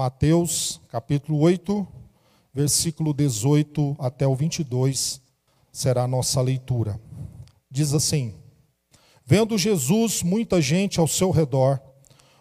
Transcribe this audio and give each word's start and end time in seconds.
Mateus, 0.00 0.80
capítulo 0.88 1.40
8, 1.40 1.86
versículo 2.54 3.12
18 3.12 3.96
até 3.98 4.26
o 4.26 4.34
22, 4.34 5.20
será 5.70 6.04
a 6.04 6.08
nossa 6.08 6.40
leitura. 6.40 6.98
Diz 7.70 7.92
assim: 7.92 8.32
Vendo 9.26 9.58
Jesus 9.58 10.22
muita 10.22 10.58
gente 10.58 10.98
ao 10.98 11.06
seu 11.06 11.30
redor, 11.30 11.78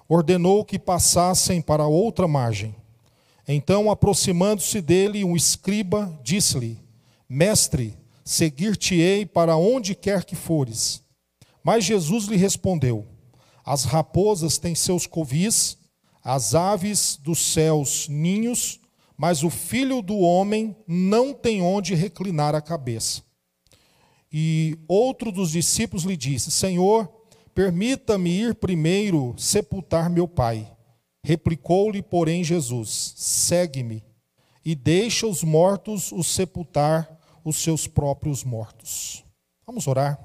ordenou 0.08 0.64
que 0.64 0.80
passassem 0.80 1.62
para 1.62 1.86
outra 1.86 2.30
margem. 2.30 2.74
Então, 3.46 3.92
aproximando-se 3.92 4.80
dele, 4.80 5.26
um 5.26 5.36
escriba 5.36 6.18
disse-lhe: 6.24 6.82
Mestre, 7.28 7.98
seguir-te-ei 8.24 9.26
para 9.26 9.58
onde 9.58 9.96
quer 9.96 10.24
que 10.24 10.34
fores. 10.34 11.04
Mas 11.62 11.84
Jesus 11.84 12.24
lhe 12.24 12.38
respondeu: 12.38 13.06
As 13.66 13.84
raposas 13.84 14.58
têm 14.58 14.74
seus 14.76 15.06
covis, 15.06 15.78
as 16.24 16.54
aves 16.56 17.18
dos 17.22 17.40
céus 17.40 18.08
ninhos, 18.10 18.80
mas 19.18 19.44
o 19.44 19.50
filho 19.50 20.02
do 20.02 20.18
homem 20.18 20.76
não 20.88 21.34
tem 21.34 21.62
onde 21.62 21.96
reclinar 21.96 22.56
a 22.56 22.62
cabeça. 22.62 23.22
E 24.32 24.78
outro 24.88 25.32
dos 25.32 25.52
discípulos 25.52 26.04
lhe 26.04 26.16
disse: 26.16 26.52
Senhor, 26.52 27.10
permita-me 27.54 28.30
ir 28.30 28.56
primeiro 28.56 29.34
sepultar 29.38 30.10
meu 30.10 30.28
pai. 30.28 30.72
Replicou-lhe, 31.24 32.02
porém, 32.02 32.44
Jesus: 32.44 33.14
Segue-me 33.18 34.04
e 34.64 34.76
deixa 34.76 35.26
os 35.26 35.44
mortos 35.44 36.12
os 36.12 36.28
sepultar 36.28 37.20
os 37.44 37.58
seus 37.58 37.88
próprios 37.88 38.44
mortos. 38.44 39.24
Vamos 39.66 39.88
orar. 39.88 40.20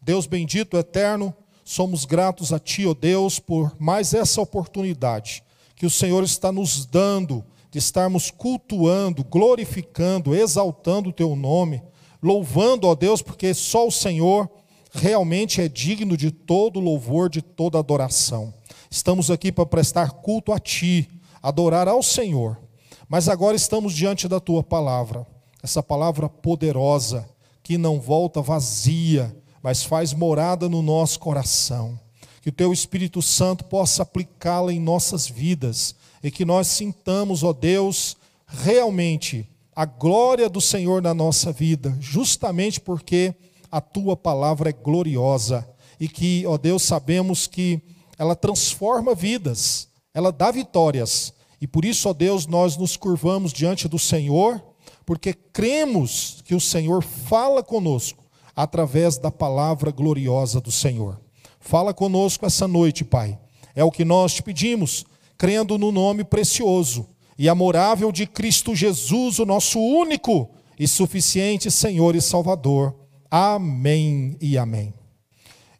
Deus 0.00 0.26
bendito, 0.26 0.76
eterno, 0.76 1.34
somos 1.64 2.04
gratos 2.04 2.52
a 2.52 2.58
Ti, 2.58 2.86
ó 2.86 2.90
oh 2.90 2.94
Deus, 2.94 3.38
por 3.38 3.74
mais 3.78 4.12
essa 4.12 4.40
oportunidade 4.40 5.42
que 5.74 5.86
o 5.86 5.90
Senhor 5.90 6.22
está 6.22 6.52
nos 6.52 6.86
dando 6.86 7.44
de 7.70 7.78
estarmos 7.78 8.30
cultuando, 8.30 9.24
glorificando, 9.24 10.34
exaltando 10.34 11.08
o 11.08 11.12
Teu 11.12 11.34
nome, 11.34 11.82
louvando, 12.22 12.86
ó 12.86 12.94
Deus, 12.94 13.20
porque 13.20 13.52
só 13.52 13.86
o 13.86 13.90
Senhor 13.90 14.48
realmente 14.92 15.60
é 15.60 15.68
digno 15.68 16.16
de 16.16 16.30
todo 16.30 16.78
louvor, 16.78 17.28
de 17.28 17.42
toda 17.42 17.78
adoração. 17.78 18.54
Estamos 18.88 19.30
aqui 19.30 19.50
para 19.50 19.66
prestar 19.66 20.10
culto 20.12 20.52
a 20.52 20.58
Ti, 20.58 21.08
adorar 21.42 21.88
ao 21.88 22.02
Senhor, 22.02 22.60
mas 23.08 23.28
agora 23.28 23.56
estamos 23.56 23.92
diante 23.92 24.28
da 24.28 24.38
Tua 24.38 24.62
palavra, 24.62 25.26
essa 25.62 25.82
palavra 25.82 26.28
poderosa, 26.28 27.28
que 27.62 27.76
não 27.76 27.98
volta 27.98 28.40
vazia, 28.40 29.34
mas 29.64 29.82
faz 29.82 30.12
morada 30.12 30.68
no 30.68 30.82
nosso 30.82 31.18
coração. 31.18 31.98
Que 32.42 32.50
o 32.50 32.52
Teu 32.52 32.70
Espírito 32.70 33.22
Santo 33.22 33.64
possa 33.64 34.02
aplicá-la 34.02 34.70
em 34.74 34.78
nossas 34.78 35.26
vidas 35.26 35.94
e 36.22 36.30
que 36.30 36.44
nós 36.44 36.66
sintamos, 36.66 37.42
ó 37.42 37.54
Deus, 37.54 38.14
realmente 38.46 39.48
a 39.74 39.86
glória 39.86 40.50
do 40.50 40.60
Senhor 40.60 41.00
na 41.00 41.14
nossa 41.14 41.50
vida, 41.50 41.96
justamente 41.98 42.78
porque 42.78 43.34
a 43.72 43.80
Tua 43.80 44.14
palavra 44.14 44.68
é 44.68 44.72
gloriosa 44.72 45.66
e 45.98 46.10
que, 46.10 46.44
ó 46.46 46.58
Deus, 46.58 46.82
sabemos 46.82 47.46
que 47.46 47.80
ela 48.18 48.36
transforma 48.36 49.14
vidas, 49.14 49.88
ela 50.12 50.30
dá 50.30 50.50
vitórias. 50.50 51.32
E 51.58 51.66
por 51.66 51.86
isso, 51.86 52.06
ó 52.10 52.12
Deus, 52.12 52.46
nós 52.46 52.76
nos 52.76 52.98
curvamos 52.98 53.50
diante 53.50 53.88
do 53.88 53.98
Senhor, 53.98 54.62
porque 55.06 55.32
cremos 55.32 56.42
que 56.44 56.54
o 56.54 56.60
Senhor 56.60 57.02
fala 57.02 57.62
conosco 57.62 58.23
através 58.54 59.18
da 59.18 59.30
palavra 59.30 59.90
gloriosa 59.90 60.60
do 60.60 60.70
Senhor. 60.70 61.20
Fala 61.60 61.94
conosco 61.94 62.46
essa 62.46 62.68
noite, 62.68 63.04
Pai. 63.04 63.38
É 63.74 63.82
o 63.82 63.90
que 63.90 64.04
nós 64.04 64.34
te 64.34 64.42
pedimos, 64.42 65.04
crendo 65.36 65.78
no 65.78 65.90
nome 65.90 66.24
precioso 66.24 67.08
e 67.38 67.48
amorável 67.48 68.12
de 68.12 68.26
Cristo 68.26 68.74
Jesus, 68.74 69.38
o 69.38 69.46
nosso 69.46 69.80
único 69.80 70.50
e 70.78 70.86
suficiente 70.86 71.70
Senhor 71.70 72.14
e 72.14 72.20
Salvador. 72.20 72.94
Amém 73.30 74.36
e 74.40 74.56
amém. 74.56 74.94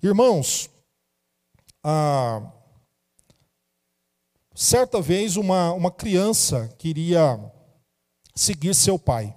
Irmãos, 0.03 0.69
ah, 1.83 2.51
certa 4.55 5.01
vez 5.01 5.37
uma, 5.37 5.73
uma 5.73 5.91
criança 5.91 6.75
queria 6.79 7.39
seguir 8.35 8.75
seu 8.75 8.99
pai. 8.99 9.35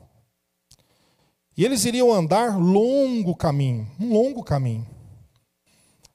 E 1.57 1.65
eles 1.65 1.85
iriam 1.85 2.13
andar 2.13 2.57
longo 2.57 3.35
caminho, 3.35 3.89
um 3.99 4.13
longo 4.13 4.43
caminho. 4.43 4.87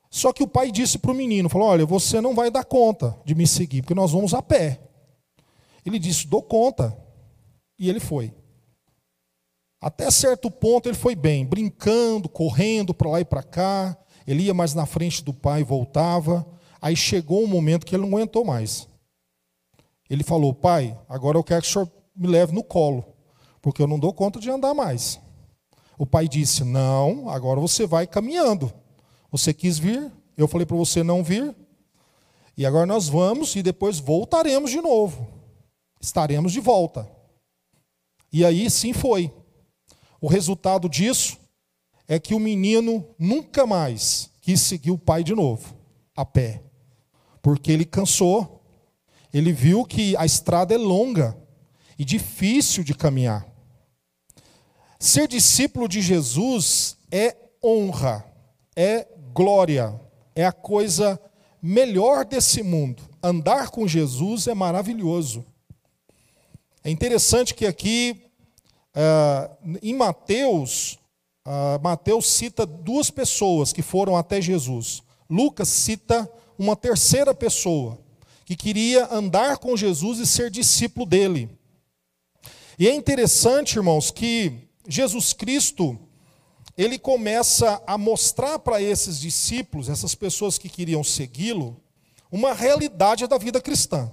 Só 0.09 0.33
que 0.33 0.43
o 0.43 0.47
pai 0.47 0.71
disse 0.71 0.99
para 0.99 1.11
o 1.11 1.15
menino, 1.15 1.49
falou: 1.49 1.69
"Olha, 1.69 1.85
você 1.85 2.21
não 2.21 2.35
vai 2.35 2.51
dar 2.51 2.65
conta 2.65 3.19
de 3.25 3.35
me 3.35 3.47
seguir, 3.47 3.83
porque 3.83 3.95
nós 3.95 4.13
vamos 4.13 4.33
a 4.35 4.41
pé". 4.41 4.81
Ele 5.85 5.99
disse: 5.99 6.29
"Dou 6.29 6.43
conta". 6.43 6.97
E 7.79 7.89
ele 7.91 7.99
foi. 7.99 8.33
Até 9.81 10.09
certo 10.13 10.49
ponto 10.49 10.89
ele 10.89 10.97
foi 10.97 11.17
bem, 11.17 11.45
brincando, 11.45 12.29
correndo 12.29 12.95
para 12.95 13.11
lá 13.11 13.21
e 13.21 13.25
para 13.25 13.43
cá. 13.43 13.99
Ele 14.25 14.45
ia 14.45 14.55
mais 14.55 14.75
na 14.75 14.87
frente 14.87 15.25
do 15.25 15.35
pai 15.35 15.65
voltava. 15.65 16.47
Aí 16.81 16.95
chegou 16.95 17.43
um 17.43 17.49
momento 17.49 17.85
que 17.85 17.97
ele 17.97 18.07
não 18.07 18.17
aguentou 18.17 18.45
mais. 18.45 18.89
Ele 20.09 20.23
falou: 20.23 20.55
Pai, 20.55 20.97
agora 21.09 21.39
eu 21.39 21.43
quero 21.43 21.63
que 21.63 21.69
o 21.69 21.73
senhor 21.73 21.91
me 22.15 22.29
leve 22.29 22.53
no 22.53 22.63
colo, 22.63 23.05
porque 23.63 23.81
eu 23.81 23.87
não 23.87 23.99
dou 23.99 24.13
conta 24.13 24.39
de 24.39 24.51
andar 24.51 24.75
mais. 24.75 25.22
O 25.99 26.07
pai 26.07 26.29
disse: 26.29 26.65
Não, 26.65 27.29
agora 27.29 27.61
você 27.61 27.87
vai 27.87 28.07
caminhando. 28.07 28.73
Você 29.31 29.55
quis 29.55 29.79
vir, 29.79 30.13
eu 30.37 30.47
falei 30.47 30.67
para 30.67 30.77
você 30.77 31.03
não 31.03 31.23
vir, 31.23 31.55
e 32.57 32.67
agora 32.67 32.87
nós 32.87 33.09
vamos 33.09 33.57
e 33.57 33.63
depois 33.63 33.99
voltaremos 33.99 34.71
de 34.71 34.81
novo. 34.81 35.27
Estaremos 36.01 36.53
de 36.53 36.61
volta. 36.61 37.09
E 38.33 38.45
aí 38.45 38.69
sim 38.71 38.93
foi. 38.93 39.33
O 40.21 40.27
resultado 40.27 40.89
disso 40.89 41.39
é 42.07 42.19
que 42.19 42.35
o 42.35 42.41
menino 42.41 43.07
nunca 43.19 43.67
mais 43.67 44.31
quis 44.41 44.61
seguir 44.61 44.91
o 44.91 44.99
pai 44.99 45.25
de 45.25 45.35
novo, 45.35 45.75
a 46.17 46.25
pé. 46.25 46.63
Porque 47.41 47.73
ele 47.73 47.85
cansou, 47.85 48.63
ele 49.33 49.53
viu 49.53 49.85
que 49.85 50.17
a 50.17 50.25
estrada 50.25 50.75
é 50.75 50.79
longa 50.79 51.37
e 51.99 52.05
difícil 52.05 52.85
de 52.85 52.95
caminhar. 52.95 53.47
Ser 55.03 55.27
discípulo 55.27 55.89
de 55.89 56.01
Jesus 56.01 56.97
é 57.11 57.35
honra, 57.61 58.25
é 58.77 59.09
glória, 59.35 60.01
é 60.33 60.47
a 60.47 60.53
coisa 60.53 61.21
melhor 61.61 62.25
desse 62.25 62.63
mundo. 62.63 63.03
Andar 63.21 63.71
com 63.71 63.89
Jesus 63.89 64.47
é 64.47 64.55
maravilhoso. 64.55 65.45
É 66.85 66.89
interessante 66.89 67.53
que 67.53 67.67
aqui, 67.67 68.27
uh, 68.95 69.77
em 69.83 69.93
Mateus, 69.93 71.01
uh, 71.45 71.83
Mateus 71.83 72.27
cita 72.27 72.65
duas 72.65 73.11
pessoas 73.11 73.73
que 73.73 73.83
foram 73.83 74.17
até 74.17 74.41
Jesus. 74.41 75.03
Lucas 75.29 75.67
cita 75.67 76.31
uma 76.57 76.77
terceira 76.77 77.35
pessoa 77.35 77.99
que 78.45 78.55
queria 78.55 79.13
andar 79.13 79.59
com 79.59 79.77
Jesus 79.77 80.21
e 80.21 80.27
ser 80.29 80.49
discípulo 80.49 81.05
dele. 81.05 81.51
E 82.79 82.87
é 82.87 82.95
interessante, 82.95 83.75
irmãos, 83.75 84.13
que 84.13 84.71
Jesus 84.89 85.33
Cristo, 85.33 85.99
ele 86.77 86.99
começa 86.99 87.83
a 87.87 87.99
mostrar 87.99 88.59
para 88.59 88.81
esses 88.81 89.21
discípulos, 89.21 89.89
essas 89.89 90.15
pessoas 90.15 90.59
que 90.59 90.69
queriam 90.69 91.05
segui-lo, 91.05 91.81
uma 92.31 92.53
realidade 92.53 93.27
da 93.27 93.37
vida 93.37 93.61
cristã. 93.61 94.11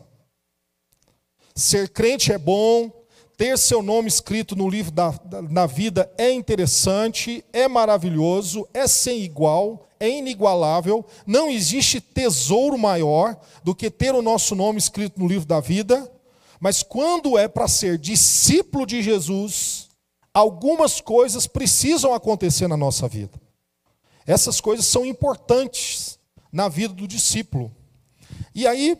Ser 1.55 1.89
crente 1.89 2.31
é 2.31 2.37
bom, 2.37 2.91
ter 3.37 3.57
seu 3.57 3.81
nome 3.81 4.09
escrito 4.09 4.55
no 4.55 4.69
livro 4.69 4.91
da, 4.91 5.11
da, 5.11 5.41
na 5.41 5.65
vida 5.65 6.11
é 6.17 6.29
interessante, 6.31 7.43
é 7.53 7.69
maravilhoso, 7.69 8.67
é 8.73 8.85
sem 8.85 9.21
igual, 9.21 9.87
é 9.97 10.09
inigualável. 10.09 11.05
Não 11.25 11.49
existe 11.49 12.01
tesouro 12.01 12.77
maior 12.77 13.39
do 13.63 13.73
que 13.73 13.89
ter 13.89 14.13
o 14.13 14.21
nosso 14.21 14.55
nome 14.55 14.77
escrito 14.77 15.19
no 15.19 15.27
livro 15.27 15.45
da 15.45 15.61
vida. 15.61 16.11
Mas 16.59 16.83
quando 16.83 17.37
é 17.37 17.47
para 17.47 17.69
ser 17.69 17.97
discípulo 17.97 18.85
de 18.85 19.01
Jesus, 19.01 19.88
algumas 20.39 21.01
coisas 21.01 21.45
precisam 21.45 22.13
acontecer 22.13 22.67
na 22.67 22.77
nossa 22.77 23.07
vida. 23.07 23.39
Essas 24.25 24.61
coisas 24.61 24.85
são 24.85 25.05
importantes 25.05 26.17
na 26.51 26.69
vida 26.69 26.93
do 26.93 27.07
discípulo. 27.07 27.75
E 28.55 28.65
aí, 28.65 28.97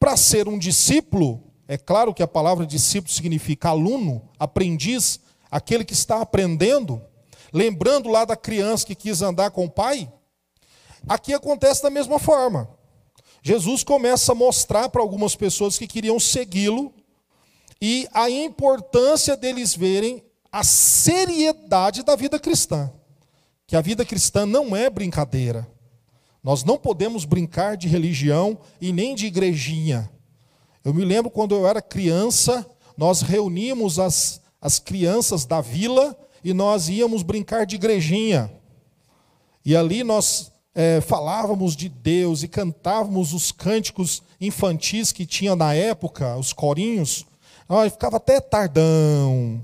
para 0.00 0.16
ser 0.16 0.48
um 0.48 0.58
discípulo, 0.58 1.42
é 1.68 1.76
claro 1.76 2.14
que 2.14 2.22
a 2.22 2.28
palavra 2.28 2.64
discípulo 2.64 3.12
significa 3.12 3.68
aluno, 3.68 4.28
aprendiz, 4.38 5.20
aquele 5.50 5.84
que 5.84 5.92
está 5.92 6.22
aprendendo, 6.22 7.02
lembrando 7.52 8.08
lá 8.08 8.24
da 8.24 8.36
criança 8.36 8.86
que 8.86 8.94
quis 8.94 9.20
andar 9.20 9.50
com 9.50 9.66
o 9.66 9.70
pai. 9.70 10.10
Aqui 11.06 11.34
acontece 11.34 11.82
da 11.82 11.90
mesma 11.90 12.18
forma. 12.18 12.70
Jesus 13.42 13.84
começa 13.84 14.32
a 14.32 14.34
mostrar 14.34 14.88
para 14.88 15.02
algumas 15.02 15.36
pessoas 15.36 15.76
que 15.76 15.86
queriam 15.86 16.18
segui-lo 16.18 16.94
e 17.80 18.08
a 18.12 18.30
importância 18.30 19.36
deles 19.36 19.74
verem 19.74 20.25
a 20.56 20.64
seriedade 20.64 22.02
da 22.02 22.16
vida 22.16 22.38
cristã. 22.38 22.90
Que 23.66 23.76
a 23.76 23.82
vida 23.82 24.06
cristã 24.06 24.46
não 24.46 24.74
é 24.74 24.88
brincadeira. 24.88 25.68
Nós 26.42 26.64
não 26.64 26.78
podemos 26.78 27.26
brincar 27.26 27.76
de 27.76 27.88
religião 27.88 28.58
e 28.80 28.90
nem 28.90 29.14
de 29.14 29.26
igrejinha. 29.26 30.10
Eu 30.82 30.94
me 30.94 31.04
lembro 31.04 31.30
quando 31.30 31.54
eu 31.54 31.66
era 31.66 31.82
criança, 31.82 32.64
nós 32.96 33.20
reuníamos 33.20 33.98
as, 33.98 34.40
as 34.58 34.78
crianças 34.78 35.44
da 35.44 35.60
vila 35.60 36.16
e 36.42 36.54
nós 36.54 36.88
íamos 36.88 37.22
brincar 37.22 37.66
de 37.66 37.76
igrejinha. 37.76 38.50
E 39.62 39.76
ali 39.76 40.02
nós 40.02 40.50
é, 40.74 41.02
falávamos 41.02 41.76
de 41.76 41.90
Deus 41.90 42.42
e 42.42 42.48
cantávamos 42.48 43.34
os 43.34 43.52
cânticos 43.52 44.22
infantis 44.40 45.12
que 45.12 45.26
tinha 45.26 45.54
na 45.54 45.74
época, 45.74 46.34
os 46.38 46.54
corinhos. 46.54 47.26
Nós 47.68 47.92
ficava 47.92 48.16
até 48.16 48.40
tardão, 48.40 49.60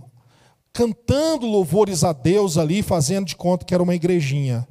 cantando 0.72 1.46
louvores 1.46 2.02
a 2.02 2.12
Deus 2.12 2.56
ali, 2.56 2.82
fazendo 2.82 3.26
de 3.26 3.36
conta 3.36 3.64
que 3.64 3.74
era 3.74 3.82
uma 3.82 3.94
igrejinha. 3.94 4.66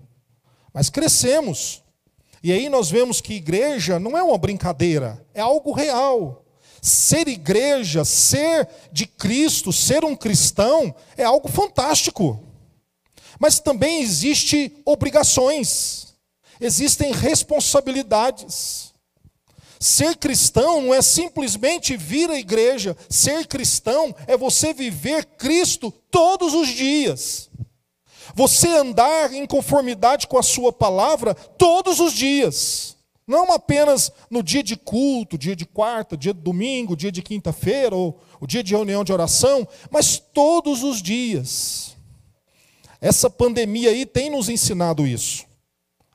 Mas 0.73 0.89
crescemos. 0.89 1.83
E 2.43 2.51
aí 2.51 2.69
nós 2.69 2.89
vemos 2.89 3.21
que 3.21 3.35
igreja 3.35 3.99
não 3.99 4.17
é 4.17 4.23
uma 4.23 4.37
brincadeira, 4.37 5.23
é 5.33 5.41
algo 5.41 5.71
real. 5.71 6.43
Ser 6.81 7.27
igreja, 7.27 8.03
ser 8.03 8.67
de 8.91 9.05
Cristo, 9.05 9.71
ser 9.71 10.03
um 10.03 10.15
cristão 10.15 10.95
é 11.15 11.23
algo 11.23 11.47
fantástico. 11.47 12.43
Mas 13.39 13.59
também 13.59 14.01
existe 14.01 14.81
obrigações. 14.83 16.15
Existem 16.59 17.11
responsabilidades. 17.11 18.90
Ser 19.81 20.15
cristão 20.15 20.79
não 20.79 20.93
é 20.93 21.01
simplesmente 21.01 21.97
vir 21.97 22.29
à 22.29 22.37
igreja, 22.37 22.95
ser 23.09 23.47
cristão 23.47 24.15
é 24.27 24.37
você 24.37 24.75
viver 24.75 25.25
Cristo 25.25 25.91
todos 26.11 26.53
os 26.53 26.67
dias. 26.67 27.49
Você 28.35 28.67
andar 28.67 29.33
em 29.33 29.43
conformidade 29.47 30.27
com 30.27 30.37
a 30.37 30.43
Sua 30.43 30.71
palavra 30.71 31.33
todos 31.33 31.99
os 31.99 32.13
dias. 32.13 32.95
Não 33.25 33.51
apenas 33.51 34.11
no 34.29 34.43
dia 34.43 34.61
de 34.61 34.75
culto, 34.75 35.35
dia 35.35 35.55
de 35.55 35.65
quarta, 35.65 36.15
dia 36.15 36.31
de 36.31 36.41
domingo, 36.41 36.95
dia 36.95 37.11
de 37.11 37.23
quinta-feira, 37.23 37.95
ou 37.95 38.21
o 38.39 38.45
dia 38.45 38.61
de 38.61 38.75
reunião 38.75 39.03
de 39.03 39.11
oração, 39.11 39.67
mas 39.89 40.19
todos 40.19 40.83
os 40.83 41.01
dias. 41.01 41.97
Essa 43.01 43.31
pandemia 43.31 43.89
aí 43.89 44.05
tem 44.05 44.29
nos 44.29 44.47
ensinado 44.47 45.07
isso. 45.07 45.43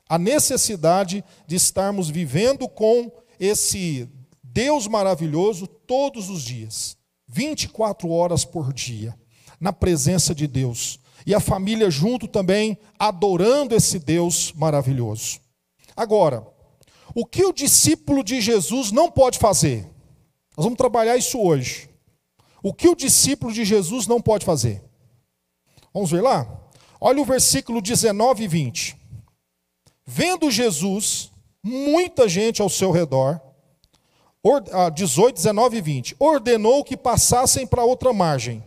A 0.07 0.17
necessidade 0.17 1.21
de 1.45 1.57
estarmos 1.57 2.09
vivendo 2.09 2.65
com 2.69 3.11
esse 3.39 4.09
Deus 4.43 4.87
maravilhoso 4.87 5.67
todos 5.67 6.29
os 6.29 6.41
dias, 6.41 6.97
24 7.27 8.09
horas 8.09 8.43
por 8.43 8.73
dia, 8.73 9.17
na 9.59 9.71
presença 9.71 10.33
de 10.33 10.47
Deus, 10.47 10.99
e 11.25 11.33
a 11.35 11.39
família 11.39 11.89
junto 11.89 12.27
também, 12.27 12.77
adorando 12.97 13.75
esse 13.75 13.99
Deus 13.99 14.53
maravilhoso. 14.53 15.39
Agora, 15.95 16.47
o 17.13 17.25
que 17.25 17.43
o 17.43 17.53
discípulo 17.53 18.23
de 18.23 18.39
Jesus 18.39 18.91
não 18.91 19.11
pode 19.11 19.39
fazer? 19.39 19.83
Nós 20.55 20.63
vamos 20.63 20.77
trabalhar 20.77 21.17
isso 21.17 21.39
hoje. 21.39 21.89
O 22.63 22.73
que 22.73 22.87
o 22.87 22.95
discípulo 22.95 23.53
de 23.53 23.63
Jesus 23.63 24.07
não 24.07 24.21
pode 24.21 24.45
fazer? 24.45 24.83
Vamos 25.93 26.11
ver 26.11 26.21
lá? 26.21 26.47
Olha 26.99 27.21
o 27.21 27.25
versículo 27.25 27.81
19 27.81 28.43
e 28.43 28.47
20. 28.47 28.97
Vendo 30.05 30.49
Jesus, 30.49 31.31
muita 31.67 32.29
gente 32.29 32.61
ao 32.61 32.69
seu 32.69 32.91
redor, 32.91 33.41
18, 34.93 35.35
19 35.35 35.75
ah, 35.75 35.79
e 35.79 35.81
20, 35.81 36.15
ordenou 36.17 36.83
que 36.83 36.95
passassem 36.95 37.67
para 37.67 37.83
outra 37.83 38.13
margem. 38.13 38.63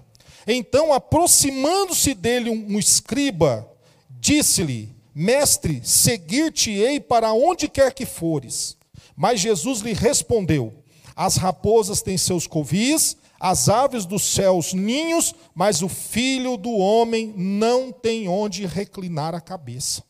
Então, 0.47 0.93
aproximando-se 0.93 2.12
dele 2.12 2.50
um 2.50 2.79
escriba, 2.79 3.67
disse-lhe: 4.11 4.94
Mestre, 5.14 5.81
seguir-te-ei 5.82 7.00
para 7.00 7.32
onde 7.32 7.69
quer 7.69 7.94
que 7.94 8.05
fores. 8.05 8.76
Mas 9.17 9.41
Jesus 9.41 9.81
lhe 9.81 9.94
respondeu: 9.94 10.75
As 11.17 11.37
raposas 11.37 12.02
têm 12.02 12.19
seus 12.19 12.47
covis, 12.47 13.17
as 13.38 13.70
aves 13.70 14.05
dos 14.05 14.23
céus 14.23 14.75
ninhos, 14.75 15.35
mas 15.55 15.81
o 15.81 15.88
filho 15.88 16.58
do 16.58 16.73
homem 16.73 17.32
não 17.35 17.91
tem 17.91 18.29
onde 18.29 18.67
reclinar 18.67 19.35
a 19.35 19.41
cabeça. 19.41 20.02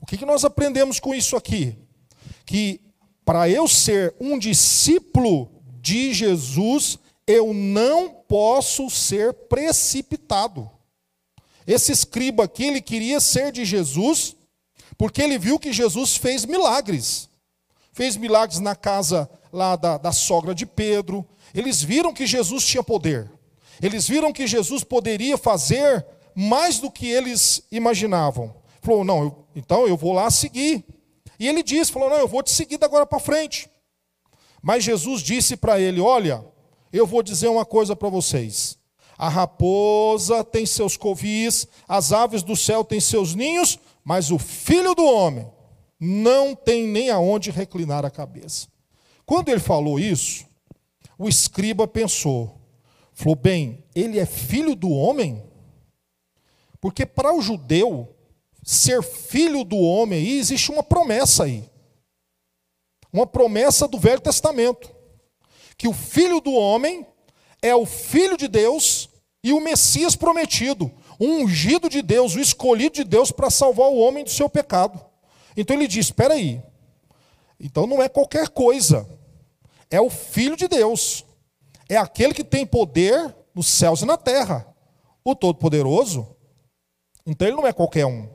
O 0.00 0.06
que, 0.06 0.16
que 0.16 0.26
nós 0.26 0.44
aprendemos 0.44 0.98
com 0.98 1.14
isso 1.14 1.36
aqui? 1.36 1.76
Que 2.50 2.80
para 3.24 3.48
eu 3.48 3.68
ser 3.68 4.12
um 4.18 4.36
discípulo 4.36 5.48
de 5.80 6.12
Jesus, 6.12 6.98
eu 7.24 7.54
não 7.54 8.10
posso 8.10 8.90
ser 8.90 9.32
precipitado. 9.32 10.68
Esse 11.64 11.92
escriba 11.92 12.42
aqui, 12.42 12.64
ele 12.64 12.80
queria 12.80 13.20
ser 13.20 13.52
de 13.52 13.64
Jesus, 13.64 14.34
porque 14.98 15.22
ele 15.22 15.38
viu 15.38 15.60
que 15.60 15.72
Jesus 15.72 16.16
fez 16.16 16.44
milagres. 16.44 17.28
Fez 17.92 18.16
milagres 18.16 18.58
na 18.58 18.74
casa 18.74 19.30
lá 19.52 19.76
da, 19.76 19.96
da 19.96 20.10
sogra 20.10 20.52
de 20.52 20.66
Pedro. 20.66 21.24
Eles 21.54 21.80
viram 21.80 22.12
que 22.12 22.26
Jesus 22.26 22.66
tinha 22.66 22.82
poder. 22.82 23.30
Eles 23.80 24.08
viram 24.08 24.32
que 24.32 24.48
Jesus 24.48 24.82
poderia 24.82 25.38
fazer 25.38 26.04
mais 26.34 26.80
do 26.80 26.90
que 26.90 27.08
eles 27.08 27.62
imaginavam. 27.70 28.52
Falou, 28.82 29.04
não, 29.04 29.22
eu, 29.22 29.44
então 29.54 29.86
eu 29.86 29.96
vou 29.96 30.12
lá 30.12 30.28
seguir. 30.32 30.84
E 31.40 31.48
ele 31.48 31.62
disse, 31.62 31.90
falou, 31.90 32.10
não, 32.10 32.18
eu 32.18 32.28
vou 32.28 32.42
te 32.42 32.50
seguir 32.50 32.76
da 32.76 32.84
agora 32.84 33.06
para 33.06 33.18
frente. 33.18 33.70
Mas 34.62 34.84
Jesus 34.84 35.22
disse 35.22 35.56
para 35.56 35.80
ele, 35.80 35.98
olha, 35.98 36.44
eu 36.92 37.06
vou 37.06 37.22
dizer 37.22 37.48
uma 37.48 37.64
coisa 37.64 37.96
para 37.96 38.10
vocês. 38.10 38.78
A 39.16 39.26
raposa 39.26 40.44
tem 40.44 40.66
seus 40.66 40.98
covis, 40.98 41.66
as 41.88 42.12
aves 42.12 42.42
do 42.42 42.54
céu 42.54 42.84
têm 42.84 43.00
seus 43.00 43.34
ninhos, 43.34 43.78
mas 44.04 44.30
o 44.30 44.38
filho 44.38 44.94
do 44.94 45.04
homem 45.04 45.50
não 45.98 46.54
tem 46.54 46.86
nem 46.86 47.08
aonde 47.08 47.50
reclinar 47.50 48.04
a 48.04 48.10
cabeça. 48.10 48.68
Quando 49.24 49.48
ele 49.48 49.60
falou 49.60 49.98
isso, 49.98 50.46
o 51.18 51.26
escriba 51.26 51.86
pensou, 51.86 52.60
falou: 53.14 53.34
bem, 53.34 53.82
ele 53.94 54.18
é 54.18 54.26
filho 54.26 54.74
do 54.74 54.90
homem? 54.90 55.42
Porque 56.80 57.06
para 57.06 57.34
o 57.34 57.40
judeu, 57.40 58.14
ser 58.62 59.02
filho 59.02 59.64
do 59.64 59.76
homem 59.76 60.18
aí, 60.18 60.38
existe 60.38 60.70
uma 60.70 60.82
promessa 60.82 61.44
aí. 61.44 61.68
Uma 63.12 63.26
promessa 63.26 63.88
do 63.88 63.98
Velho 63.98 64.20
Testamento 64.20 65.00
que 65.80 65.88
o 65.88 65.94
filho 65.94 66.42
do 66.42 66.52
homem 66.52 67.06
é 67.62 67.74
o 67.74 67.86
filho 67.86 68.36
de 68.36 68.46
Deus 68.46 69.08
e 69.42 69.50
o 69.50 69.62
Messias 69.62 70.14
prometido, 70.14 70.92
o 71.18 71.24
ungido 71.24 71.88
de 71.88 72.02
Deus, 72.02 72.34
o 72.34 72.38
escolhido 72.38 72.96
de 72.96 73.04
Deus 73.04 73.32
para 73.32 73.48
salvar 73.48 73.88
o 73.88 73.96
homem 73.96 74.22
do 74.22 74.28
seu 74.28 74.46
pecado. 74.46 75.02
Então 75.56 75.74
ele 75.74 75.88
diz: 75.88 76.04
espera 76.04 76.34
aí, 76.34 76.62
então 77.58 77.86
não 77.86 78.02
é 78.02 78.10
qualquer 78.10 78.50
coisa, 78.50 79.08
é 79.90 79.98
o 79.98 80.10
filho 80.10 80.54
de 80.54 80.68
Deus, 80.68 81.24
é 81.88 81.96
aquele 81.96 82.34
que 82.34 82.44
tem 82.44 82.66
poder 82.66 83.34
nos 83.54 83.66
céus 83.66 84.02
e 84.02 84.04
na 84.04 84.18
terra, 84.18 84.66
o 85.24 85.34
Todo-Poderoso. 85.34 86.36
Então 87.24 87.48
ele 87.48 87.56
não 87.56 87.66
é 87.66 87.72
qualquer 87.72 88.04
um. 88.04 88.28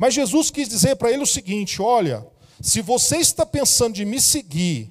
Mas 0.00 0.14
Jesus 0.14 0.50
quis 0.50 0.66
dizer 0.66 0.96
para 0.96 1.12
ele 1.12 1.22
o 1.22 1.26
seguinte: 1.26 1.82
olha, 1.82 2.26
se 2.58 2.80
você 2.80 3.18
está 3.18 3.44
pensando 3.44 3.92
de 3.92 4.06
me 4.06 4.18
seguir 4.18 4.90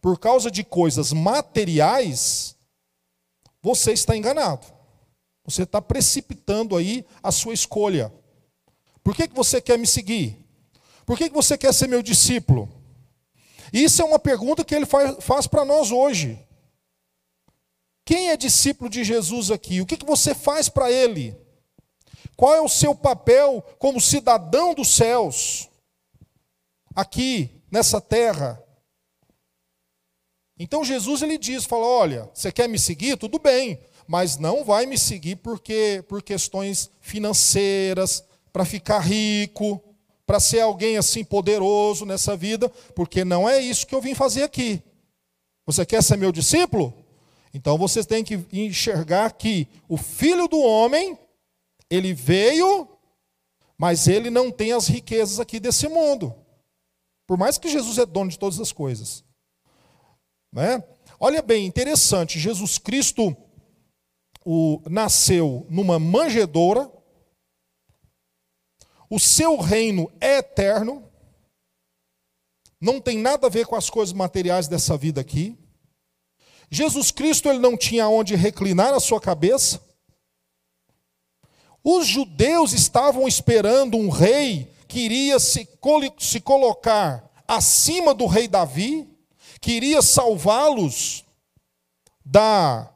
por 0.00 0.16
causa 0.16 0.48
de 0.48 0.62
coisas 0.62 1.12
materiais, 1.12 2.54
você 3.60 3.92
está 3.92 4.16
enganado. 4.16 4.64
Você 5.44 5.64
está 5.64 5.82
precipitando 5.82 6.76
aí 6.76 7.04
a 7.20 7.32
sua 7.32 7.52
escolha. 7.52 8.14
Por 9.02 9.16
que, 9.16 9.26
que 9.26 9.34
você 9.34 9.60
quer 9.60 9.76
me 9.76 9.88
seguir? 9.88 10.38
Por 11.04 11.18
que, 11.18 11.28
que 11.28 11.34
você 11.34 11.58
quer 11.58 11.74
ser 11.74 11.88
meu 11.88 12.00
discípulo? 12.00 12.70
Isso 13.72 14.00
é 14.02 14.04
uma 14.04 14.20
pergunta 14.20 14.64
que 14.64 14.72
ele 14.72 14.86
faz, 14.86 15.16
faz 15.18 15.48
para 15.48 15.64
nós 15.64 15.90
hoje. 15.90 16.38
Quem 18.04 18.30
é 18.30 18.36
discípulo 18.36 18.88
de 18.88 19.02
Jesus 19.02 19.50
aqui? 19.50 19.80
O 19.80 19.86
que, 19.86 19.96
que 19.96 20.06
você 20.06 20.32
faz 20.32 20.68
para 20.68 20.92
ele? 20.92 21.43
Qual 22.36 22.54
é 22.54 22.60
o 22.60 22.68
seu 22.68 22.94
papel 22.94 23.64
como 23.78 24.00
cidadão 24.00 24.74
dos 24.74 24.88
céus? 24.94 25.68
Aqui, 26.94 27.62
nessa 27.70 28.00
terra. 28.00 28.62
Então 30.58 30.84
Jesus 30.84 31.22
ele 31.22 31.36
diz, 31.36 31.64
fala, 31.64 31.86
olha, 31.86 32.30
você 32.32 32.52
quer 32.52 32.68
me 32.68 32.78
seguir? 32.78 33.16
Tudo 33.16 33.38
bem, 33.38 33.78
mas 34.06 34.36
não 34.36 34.64
vai 34.64 34.86
me 34.86 34.96
seguir 34.96 35.36
porque 35.36 36.04
por 36.08 36.22
questões 36.22 36.90
financeiras, 37.00 38.24
para 38.52 38.64
ficar 38.64 39.00
rico, 39.00 39.82
para 40.24 40.38
ser 40.38 40.60
alguém 40.60 40.96
assim 40.96 41.24
poderoso 41.24 42.06
nessa 42.06 42.36
vida, 42.36 42.68
porque 42.94 43.24
não 43.24 43.48
é 43.48 43.60
isso 43.60 43.86
que 43.86 43.94
eu 43.94 44.00
vim 44.00 44.14
fazer 44.14 44.44
aqui. 44.44 44.80
Você 45.66 45.84
quer 45.84 46.02
ser 46.02 46.16
meu 46.16 46.30
discípulo? 46.30 46.94
Então 47.52 47.76
você 47.76 48.04
tem 48.04 48.22
que 48.22 48.44
enxergar 48.52 49.32
que 49.32 49.66
o 49.88 49.96
filho 49.96 50.46
do 50.46 50.60
homem, 50.60 51.18
ele 51.94 52.12
veio, 52.12 52.88
mas 53.78 54.06
ele 54.08 54.30
não 54.30 54.50
tem 54.50 54.72
as 54.72 54.86
riquezas 54.86 55.40
aqui 55.40 55.60
desse 55.60 55.88
mundo. 55.88 56.34
Por 57.26 57.38
mais 57.38 57.58
que 57.58 57.68
Jesus 57.68 57.98
é 57.98 58.06
dono 58.06 58.30
de 58.30 58.38
todas 58.38 58.60
as 58.60 58.72
coisas. 58.72 59.24
Né? 60.52 60.82
Olha 61.18 61.42
bem, 61.42 61.66
interessante, 61.66 62.38
Jesus 62.38 62.78
Cristo 62.78 63.36
o, 64.44 64.82
nasceu 64.88 65.66
numa 65.70 65.98
manjedoura, 65.98 66.90
o 69.08 69.18
seu 69.18 69.56
reino 69.56 70.10
é 70.20 70.38
eterno, 70.38 71.10
não 72.80 73.00
tem 73.00 73.18
nada 73.18 73.46
a 73.46 73.50
ver 73.50 73.66
com 73.66 73.76
as 73.76 73.88
coisas 73.88 74.12
materiais 74.12 74.68
dessa 74.68 74.96
vida 74.96 75.20
aqui. 75.20 75.58
Jesus 76.70 77.10
Cristo 77.10 77.48
ele 77.48 77.58
não 77.58 77.76
tinha 77.76 78.08
onde 78.08 78.34
reclinar 78.34 78.92
a 78.92 79.00
sua 79.00 79.20
cabeça. 79.20 79.80
Os 81.84 82.06
judeus 82.06 82.72
estavam 82.72 83.28
esperando 83.28 83.98
um 83.98 84.08
rei 84.08 84.72
que 84.88 85.00
iria 85.00 85.38
se, 85.38 85.68
se 86.18 86.40
colocar 86.40 87.30
acima 87.46 88.14
do 88.14 88.24
rei 88.24 88.48
Davi, 88.48 89.06
que 89.60 89.72
iria 89.72 90.00
salvá-los 90.00 91.24
da 92.24 92.90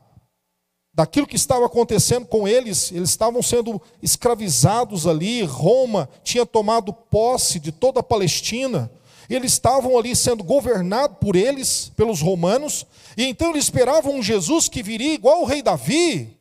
daquilo 0.95 1.29
que 1.29 1.37
estava 1.37 1.65
acontecendo 1.67 2.27
com 2.27 2.49
eles, 2.49 2.91
eles 2.91 3.11
estavam 3.11 3.41
sendo 3.41 3.81
escravizados 4.03 5.07
ali, 5.07 5.45
Roma 5.45 6.09
tinha 6.25 6.45
tomado 6.45 6.93
posse 6.93 7.61
de 7.61 7.71
toda 7.71 8.01
a 8.01 8.03
Palestina, 8.03 8.91
eles 9.31 9.53
estavam 9.53 9.97
ali 9.97 10.17
sendo 10.17 10.43
governados 10.43 11.19
por 11.21 11.37
eles, 11.37 11.93
pelos 11.95 12.21
romanos, 12.21 12.85
e 13.17 13.27
então 13.27 13.51
eles 13.51 13.65
esperavam 13.65 14.17
um 14.17 14.23
Jesus 14.23 14.69
que 14.69 14.83
viria 14.83 15.15
igual 15.15 15.43
o 15.43 15.45
rei 15.45 15.63
Davi, 15.63 16.37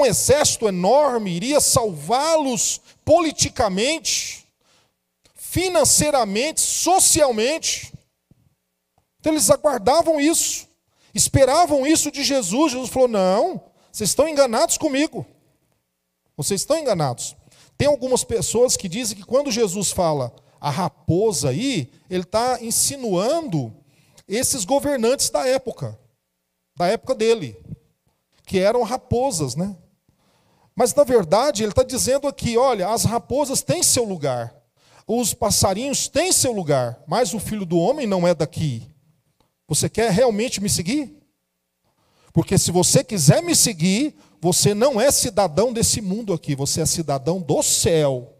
um 0.00 0.06
exército 0.06 0.68
enorme, 0.68 1.30
iria 1.30 1.60
salvá-los 1.60 2.80
politicamente, 3.04 4.46
financeiramente, 5.34 6.60
socialmente. 6.60 7.92
Então 9.20 9.32
eles 9.32 9.50
aguardavam 9.50 10.20
isso, 10.20 10.68
esperavam 11.14 11.86
isso 11.86 12.10
de 12.10 12.24
Jesus. 12.24 12.72
Jesus 12.72 12.90
falou: 12.90 13.08
Não, 13.08 13.60
vocês 13.90 14.10
estão 14.10 14.28
enganados 14.28 14.78
comigo. 14.78 15.26
Vocês 16.36 16.62
estão 16.62 16.78
enganados. 16.78 17.36
Tem 17.76 17.88
algumas 17.88 18.24
pessoas 18.24 18.76
que 18.76 18.88
dizem 18.88 19.16
que 19.16 19.24
quando 19.24 19.50
Jesus 19.50 19.90
fala 19.90 20.34
a 20.60 20.70
raposa 20.70 21.50
aí, 21.50 21.90
ele 22.08 22.22
está 22.22 22.62
insinuando 22.62 23.74
esses 24.28 24.64
governantes 24.64 25.28
da 25.30 25.46
época, 25.46 25.98
da 26.76 26.86
época 26.86 27.14
dele, 27.14 27.60
que 28.46 28.58
eram 28.58 28.82
raposas, 28.82 29.56
né? 29.56 29.76
Mas 30.74 30.94
na 30.94 31.04
verdade 31.04 31.62
ele 31.62 31.72
está 31.72 31.82
dizendo 31.82 32.26
aqui: 32.26 32.56
olha, 32.56 32.88
as 32.88 33.04
raposas 33.04 33.62
têm 33.62 33.82
seu 33.82 34.04
lugar, 34.04 34.54
os 35.06 35.34
passarinhos 35.34 36.08
têm 36.08 36.32
seu 36.32 36.52
lugar, 36.52 37.02
mas 37.06 37.34
o 37.34 37.40
filho 37.40 37.66
do 37.66 37.78
homem 37.78 38.06
não 38.06 38.26
é 38.26 38.34
daqui. 38.34 38.88
Você 39.68 39.88
quer 39.88 40.10
realmente 40.10 40.60
me 40.60 40.68
seguir? 40.68 41.16
Porque 42.32 42.56
se 42.56 42.70
você 42.70 43.04
quiser 43.04 43.42
me 43.42 43.54
seguir, 43.54 44.14
você 44.40 44.74
não 44.74 45.00
é 45.00 45.10
cidadão 45.10 45.72
desse 45.72 46.00
mundo 46.00 46.32
aqui, 46.32 46.56
você 46.56 46.80
é 46.80 46.86
cidadão 46.86 47.40
do 47.40 47.62
céu. 47.62 48.34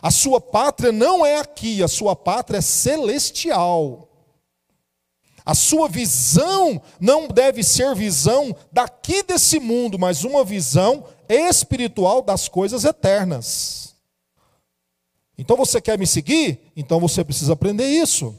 A 0.00 0.10
sua 0.10 0.40
pátria 0.40 0.92
não 0.92 1.26
é 1.26 1.38
aqui, 1.40 1.82
a 1.82 1.88
sua 1.88 2.14
pátria 2.14 2.58
é 2.58 2.60
celestial. 2.62 4.08
A 5.44 5.54
sua 5.54 5.88
visão 5.88 6.80
não 7.00 7.26
deve 7.26 7.62
ser 7.62 7.94
visão 7.94 8.54
daqui 8.70 9.22
desse 9.22 9.58
mundo, 9.58 9.98
mas 9.98 10.22
uma 10.22 10.44
visão 10.44 11.04
espiritual 11.28 12.22
das 12.22 12.48
coisas 12.48 12.84
eternas. 12.84 13.94
Então 15.36 15.56
você 15.56 15.80
quer 15.80 15.98
me 15.98 16.06
seguir? 16.06 16.60
Então 16.74 16.98
você 16.98 17.24
precisa 17.24 17.52
aprender 17.52 17.86
isso. 17.86 18.34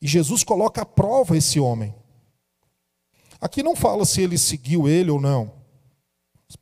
E 0.00 0.06
Jesus 0.06 0.42
coloca 0.42 0.82
à 0.82 0.86
prova 0.86 1.36
esse 1.36 1.60
homem. 1.60 1.94
Aqui 3.40 3.62
não 3.62 3.76
fala 3.76 4.04
se 4.04 4.22
ele 4.22 4.38
seguiu 4.38 4.88
ele 4.88 5.10
ou 5.10 5.20
não. 5.20 5.52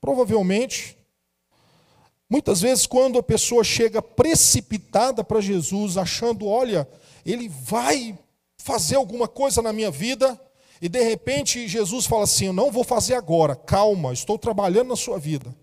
Provavelmente, 0.00 0.96
muitas 2.28 2.60
vezes, 2.60 2.87
quando 2.87 3.18
a 3.18 3.22
pessoa 3.22 3.62
chega 3.62 4.00
precipitada 4.00 5.22
para 5.22 5.40
Jesus, 5.40 5.96
achando, 5.96 6.46
olha, 6.46 6.88
ele 7.25 7.49
vai 7.49 8.18
fazer 8.56 8.96
alguma 8.96 9.28
coisa 9.28 9.60
na 9.60 9.72
minha 9.72 9.90
vida, 9.90 10.40
e 10.80 10.88
de 10.88 11.02
repente 11.02 11.68
Jesus 11.68 12.06
fala 12.06 12.25
assim: 12.25 12.46
Eu 12.46 12.52
não 12.52 12.70
vou 12.70 12.84
fazer 12.84 13.14
agora, 13.14 13.54
calma, 13.54 14.12
estou 14.12 14.38
trabalhando 14.38 14.88
na 14.88 14.96
sua 14.96 15.18
vida. 15.18 15.54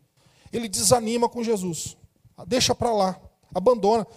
Ele 0.51 0.69
desanima 0.69 1.27
com 1.27 1.43
Jesus, 1.43 1.97
deixa 2.45 2.74
para 2.74 2.93
lá, 2.93 3.19
abandona. 3.53 4.07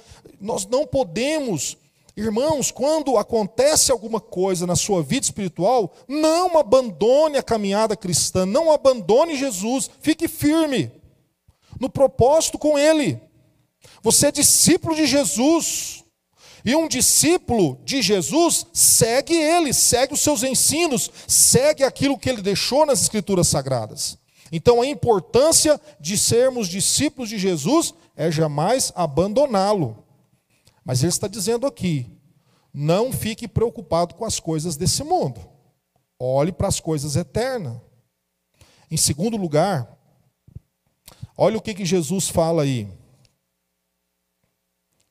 Nós 0.40 0.66
não 0.66 0.86
podemos 0.86 1.76
Irmãos, 2.16 2.70
quando 2.70 3.16
acontece 3.16 3.90
alguma 3.90 4.20
coisa 4.20 4.66
na 4.66 4.76
sua 4.76 5.02
vida 5.02 5.24
espiritual, 5.24 5.90
não 6.06 6.58
abandone 6.58 7.38
a 7.38 7.42
caminhada 7.42 7.96
cristã, 7.96 8.44
não 8.44 8.70
abandone 8.70 9.38
Jesus, 9.38 9.88
fique 10.00 10.28
firme 10.28 10.92
no 11.78 11.88
propósito 11.88 12.58
com 12.58 12.78
Ele. 12.78 13.18
Você 14.02 14.26
é 14.26 14.32
discípulo 14.32 14.94
de 14.94 15.06
Jesus. 15.06 15.89
E 16.64 16.74
um 16.76 16.86
discípulo 16.86 17.80
de 17.84 18.02
Jesus 18.02 18.66
segue 18.72 19.34
ele, 19.34 19.72
segue 19.72 20.14
os 20.14 20.20
seus 20.20 20.42
ensinos, 20.42 21.10
segue 21.26 21.84
aquilo 21.84 22.18
que 22.18 22.28
ele 22.28 22.42
deixou 22.42 22.84
nas 22.84 23.00
Escrituras 23.02 23.48
Sagradas. 23.48 24.18
Então 24.52 24.82
a 24.82 24.86
importância 24.86 25.80
de 25.98 26.18
sermos 26.18 26.68
discípulos 26.68 27.28
de 27.28 27.38
Jesus 27.38 27.94
é 28.16 28.30
jamais 28.30 28.92
abandoná-lo. 28.94 30.04
Mas 30.84 31.02
ele 31.02 31.08
está 31.08 31.28
dizendo 31.28 31.66
aqui: 31.66 32.06
não 32.72 33.12
fique 33.12 33.48
preocupado 33.48 34.14
com 34.14 34.24
as 34.24 34.38
coisas 34.38 34.76
desse 34.76 35.02
mundo. 35.02 35.40
Olhe 36.18 36.52
para 36.52 36.68
as 36.68 36.80
coisas 36.80 37.16
eternas. 37.16 37.78
Em 38.90 38.96
segundo 38.96 39.36
lugar, 39.36 39.96
olha 41.38 41.56
o 41.56 41.62
que, 41.62 41.72
que 41.72 41.84
Jesus 41.84 42.28
fala 42.28 42.64
aí. 42.64 42.88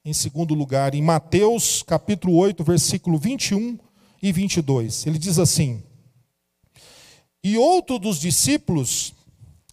Em 0.10 0.14
segundo 0.14 0.56
lugar, 0.56 0.96
em 0.96 1.04
Mateus 1.04 1.84
capítulo 1.84 2.36
8, 2.38 2.64
versículo 2.64 3.20
21 3.20 3.78
e 4.24 4.32
22. 4.32 5.06
Ele 5.06 5.20
diz 5.20 5.38
assim: 5.38 5.84
E 7.44 7.60
outro 7.60 8.00
dos 8.00 8.20
discípulos 8.20 9.14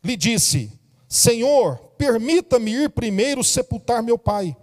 lhe 0.05 0.15
disse: 0.15 0.71
Senhor, 1.09 1.79
permita-me 1.97 2.71
ir 2.71 2.91
primeiro 2.91 3.43
sepultar 3.43 4.03
meu 4.03 4.19
pai. 4.19 4.55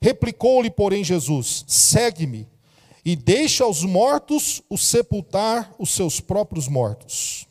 Replicou-lhe, 0.00 0.70
porém, 0.70 1.04
Jesus: 1.04 1.66
Segue-me 1.68 2.48
e 3.04 3.14
deixa 3.14 3.64
aos 3.64 3.84
mortos 3.84 4.62
o 4.70 4.78
sepultar 4.78 5.70
os 5.78 5.90
seus 5.90 6.18
próprios 6.18 6.66
mortos. 6.66 7.46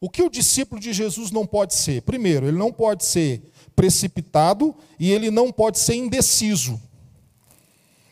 O 0.00 0.08
que 0.08 0.22
o 0.22 0.30
discípulo 0.30 0.80
de 0.80 0.92
Jesus 0.92 1.32
não 1.32 1.44
pode 1.44 1.74
ser? 1.74 2.02
Primeiro, 2.02 2.46
ele 2.46 2.56
não 2.56 2.72
pode 2.72 3.04
ser 3.04 3.42
precipitado 3.76 4.74
e 4.98 5.12
ele 5.12 5.30
não 5.30 5.52
pode 5.52 5.78
ser 5.78 5.94
indeciso. 5.94 6.80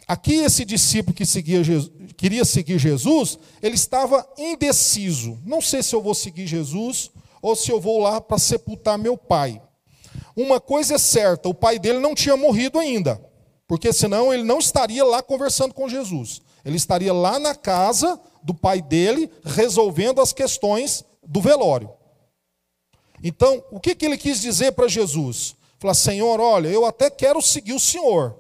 Aqui, 0.07 0.35
esse 0.35 0.67
discípulo 0.67 1.17
que 1.17 1.25
seguia 1.25 1.65
Jesus, 1.65 1.91
queria 2.17 2.45
seguir 2.45 2.79
Jesus, 2.79 3.39
ele 3.63 3.75
estava 3.75 4.25
indeciso. 4.37 5.39
Não 5.45 5.63
sei 5.63 5.83
se 5.83 5.95
eu 5.95 6.03
vou 6.03 6.15
seguir 6.15 6.47
Jesus 6.47 7.11
ou 7.41 7.57
se 7.57 7.71
eu 7.73 7.81
vou 7.81 7.99
lá 7.99 8.21
para 8.21 8.39
sepultar 8.39 8.99
meu 8.99 9.17
pai. 9.17 9.61
Uma 10.37 10.61
coisa 10.61 10.97
é 10.97 10.99
certa: 10.99 11.49
o 11.49 11.55
pai 11.55 11.79
dele 11.79 11.99
não 12.01 12.15
tinha 12.15 12.37
morrido 12.37 12.79
ainda. 12.79 13.21
Porque 13.67 13.93
senão 13.95 14.33
ele 14.33 14.45
não 14.45 14.59
estaria 14.59 15.05
lá 15.05 15.23
conversando 15.23 15.73
com 15.73 15.89
Jesus. 15.89 16.43
Ele 16.65 16.77
estaria 16.77 17.13
lá 17.13 17.39
na 17.39 17.55
casa 17.55 18.21
do 18.43 18.53
pai 18.53 18.83
dele, 18.83 19.31
resolvendo 19.43 20.21
as 20.21 20.35
questões 20.35 21.03
do 21.27 21.41
velório. 21.41 21.91
Então, 23.27 23.65
o 23.71 23.81
que, 23.81 23.95
que 23.95 24.05
ele 24.05 24.19
quis 24.19 24.39
dizer 24.39 24.73
para 24.73 24.87
Jesus? 24.87 25.57
Falar, 25.79 25.95
Senhor, 25.95 26.39
olha, 26.39 26.69
eu 26.69 26.85
até 26.85 27.09
quero 27.09 27.41
seguir 27.41 27.73
o 27.73 27.81
Senhor, 27.81 28.39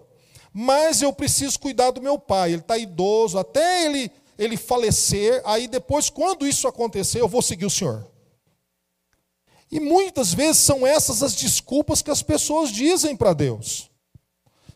mas 0.53 1.01
eu 1.01 1.11
preciso 1.11 1.59
cuidar 1.59 1.91
do 1.91 2.03
meu 2.03 2.19
pai. 2.19 2.53
Ele 2.53 2.61
está 2.61 2.77
idoso, 2.77 3.39
até 3.39 3.87
ele, 3.87 4.11
ele 4.39 4.59
falecer, 4.59 5.41
aí 5.47 5.67
depois, 5.67 6.11
quando 6.11 6.47
isso 6.47 6.69
acontecer, 6.69 7.19
eu 7.19 7.29
vou 7.29 7.41
seguir 7.41 7.65
o 7.65 7.71
Senhor. 7.71 8.07
E 9.73 9.81
muitas 9.81 10.35
vezes 10.35 10.63
são 10.63 10.87
essas 10.87 11.23
as 11.23 11.35
desculpas 11.35 12.03
que 12.03 12.11
as 12.11 12.23
pessoas 12.23 12.71
dizem 12.71 13.17
para 13.17 13.33
Deus. 13.33 13.91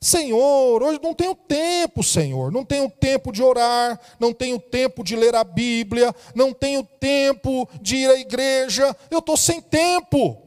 Senhor, 0.01 0.83
hoje 0.83 1.01
não 1.03 1.13
tenho 1.15 1.35
tempo, 1.35 2.03
Senhor. 2.03 2.53
Não 2.53 2.65
tenho 2.65 2.89
tempo 2.89 3.33
de 3.33 3.43
orar, 3.43 3.99
não 4.19 4.33
tenho 4.33 4.59
tempo 4.59 5.03
de 5.03 5.17
ler 5.17 5.35
a 5.35 5.43
Bíblia, 5.43 6.15
não 6.35 6.53
tenho 6.53 6.85
tempo 6.85 7.69
de 7.81 7.97
ir 7.97 8.11
à 8.11 8.19
igreja. 8.19 8.97
Eu 9.11 9.19
estou 9.19 9.37
sem 9.37 9.61
tempo. 9.61 10.41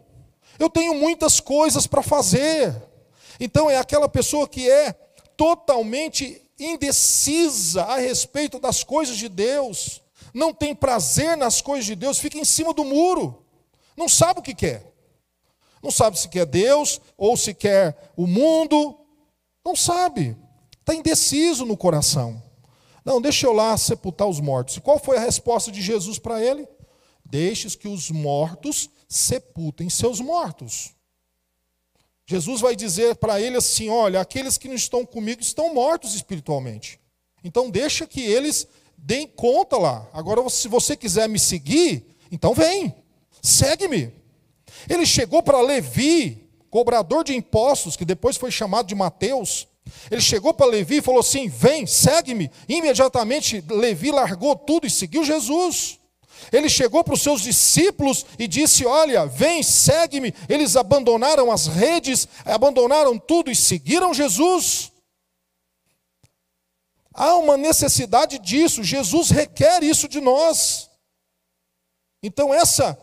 Eu 0.58 0.70
tenho 0.70 0.96
muitas 0.96 1.40
coisas 1.40 1.86
para 1.88 2.02
fazer. 2.02 2.76
Então 3.40 3.70
é 3.70 3.78
aquela 3.78 4.08
pessoa 4.08 4.48
que 4.48 4.70
é 4.70 4.94
totalmente 5.36 6.42
indecisa 6.60 7.84
a 7.84 7.98
respeito 7.98 8.60
das 8.60 8.84
coisas 8.84 9.18
de 9.18 9.28
Deus, 9.28 10.02
não 10.34 10.54
tem 10.54 10.76
prazer 10.76 11.36
nas 11.36 11.62
coisas 11.62 11.86
de 11.86 11.96
Deus, 11.96 12.20
fica 12.20 12.38
em 12.38 12.46
cima 12.46 12.74
do 12.74 12.86
muro, 12.86 13.44
não 13.98 14.08
sabe 14.08 14.40
o 14.40 14.44
que 14.44 14.54
quer. 14.54 14.90
Não 15.82 15.90
sabe 15.90 16.20
se 16.20 16.30
quer 16.30 16.46
Deus 16.46 17.02
ou 17.18 17.36
se 17.36 17.56
quer 17.56 18.12
o 18.16 18.28
mundo, 18.28 19.01
não 19.64 19.76
sabe. 19.76 20.36
Está 20.80 20.96
indeciso 20.96 21.66
no 21.66 21.78
coração. 21.78 22.42
Não, 23.04 23.22
deixa 23.22 23.48
eu 23.48 23.54
lá 23.54 23.76
sepultar 23.78 24.28
os 24.28 24.40
mortos. 24.40 24.78
E 24.78 24.82
qual 24.82 25.00
foi 25.00 25.18
a 25.18 25.22
resposta 25.22 25.72
de 25.72 25.82
Jesus 25.82 26.20
para 26.20 26.44
ele? 26.44 26.68
Deixes 27.26 27.76
que 27.76 27.88
os 27.88 28.12
mortos 28.12 28.90
sepultem 29.08 29.90
seus 29.90 30.20
mortos. 30.20 30.94
Jesus 32.26 32.62
vai 32.62 32.76
dizer 32.76 33.16
para 33.16 33.42
ele 33.42 33.58
assim: 33.58 33.90
olha, 33.90 34.22
aqueles 34.22 34.58
que 34.58 34.68
não 34.68 34.76
estão 34.76 35.06
comigo 35.06 35.42
estão 35.42 35.74
mortos 35.74 36.14
espiritualmente. 36.14 37.00
Então 37.44 37.70
deixa 37.70 38.06
que 38.06 38.22
eles 38.22 38.68
deem 38.98 39.28
conta 39.28 39.78
lá. 39.78 40.08
Agora, 40.14 40.48
se 40.50 40.68
você 40.68 40.96
quiser 40.96 41.28
me 41.28 41.40
seguir, 41.40 42.06
então 42.32 42.54
vem, 42.54 42.96
segue-me. 43.42 44.14
Ele 44.90 45.06
chegou 45.06 45.42
para 45.42 45.62
Levi, 45.62 46.41
cobrador 46.72 47.24
de 47.24 47.36
impostos, 47.36 47.98
que 47.98 48.06
depois 48.06 48.38
foi 48.38 48.50
chamado 48.50 48.88
de 48.88 48.96
Mateus. 48.96 49.68
Ele 50.10 50.22
chegou 50.22 50.54
para 50.54 50.66
Levi 50.66 50.98
e 50.98 51.02
falou 51.02 51.20
assim: 51.20 51.50
Vem, 51.50 51.86
segue-me. 51.86 52.50
Imediatamente, 52.68 53.64
Levi 53.70 54.10
largou 54.10 54.56
tudo 54.56 54.88
e 54.88 54.90
seguiu 54.90 55.24
Jesus. 55.24 56.00
Ele 56.52 56.70
chegou 56.70 57.04
para 57.04 57.14
os 57.14 57.22
seus 57.22 57.42
discípulos 57.42 58.26
e 58.40 58.48
disse: 58.48 58.86
Olha, 58.86 59.26
vem, 59.26 59.62
segue-me. 59.62 60.34
Eles 60.48 60.76
abandonaram 60.76 61.52
as 61.52 61.68
redes, 61.68 62.28
abandonaram 62.46 63.20
tudo 63.20 63.52
e 63.52 63.56
seguiram 63.56 64.14
Jesus. 64.14 64.92
Há 67.14 67.36
uma 67.36 67.58
necessidade 67.58 68.40
disso, 68.40 68.82
Jesus 68.82 69.30
requer 69.30 69.84
isso 69.84 70.08
de 70.08 70.22
nós. 70.22 70.90
Então, 72.24 72.54
essa 72.54 72.98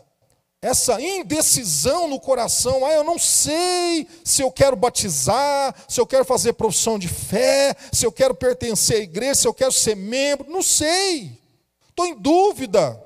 essa 0.61 1.01
indecisão 1.01 2.07
no 2.07 2.19
coração, 2.19 2.85
ah, 2.85 2.91
eu 2.91 3.03
não 3.03 3.17
sei 3.17 4.05
se 4.25 4.41
eu 4.41 4.51
quero 4.51 4.75
batizar, 4.75 5.73
se 5.87 6.01
eu 6.01 6.05
quero 6.05 6.25
fazer 6.25 6.53
profissão 6.53 6.99
de 6.99 7.07
fé, 7.07 7.73
se 7.93 8.05
eu 8.05 8.11
quero 8.11 8.35
pertencer 8.35 8.97
à 8.97 9.03
igreja, 9.03 9.35
se 9.35 9.47
eu 9.47 9.53
quero 9.53 9.71
ser 9.71 9.95
membro, 9.95 10.49
não 10.49 10.61
sei, 10.61 11.41
estou 11.87 12.05
em 12.05 12.13
dúvida, 12.13 13.01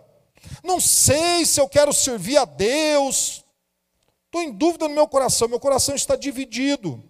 não 0.64 0.80
sei 0.80 1.46
se 1.46 1.62
eu 1.62 1.70
quero 1.70 1.94
servir 1.94 2.38
a 2.38 2.46
Deus, 2.46 3.46
estou 4.26 4.42
em 4.42 4.52
dúvida 4.52 4.88
no 4.88 4.96
meu 4.96 5.08
coração, 5.08 5.48
meu 5.48 5.60
coração 5.60 5.94
está 5.94 6.16
dividido. 6.16 7.04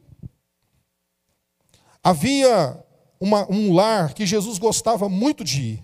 Havia 2.04 2.84
uma, 3.18 3.50
um 3.50 3.74
lar 3.74 4.14
que 4.14 4.26
Jesus 4.26 4.58
gostava 4.58 5.08
muito 5.08 5.42
de 5.42 5.62
ir, 5.62 5.84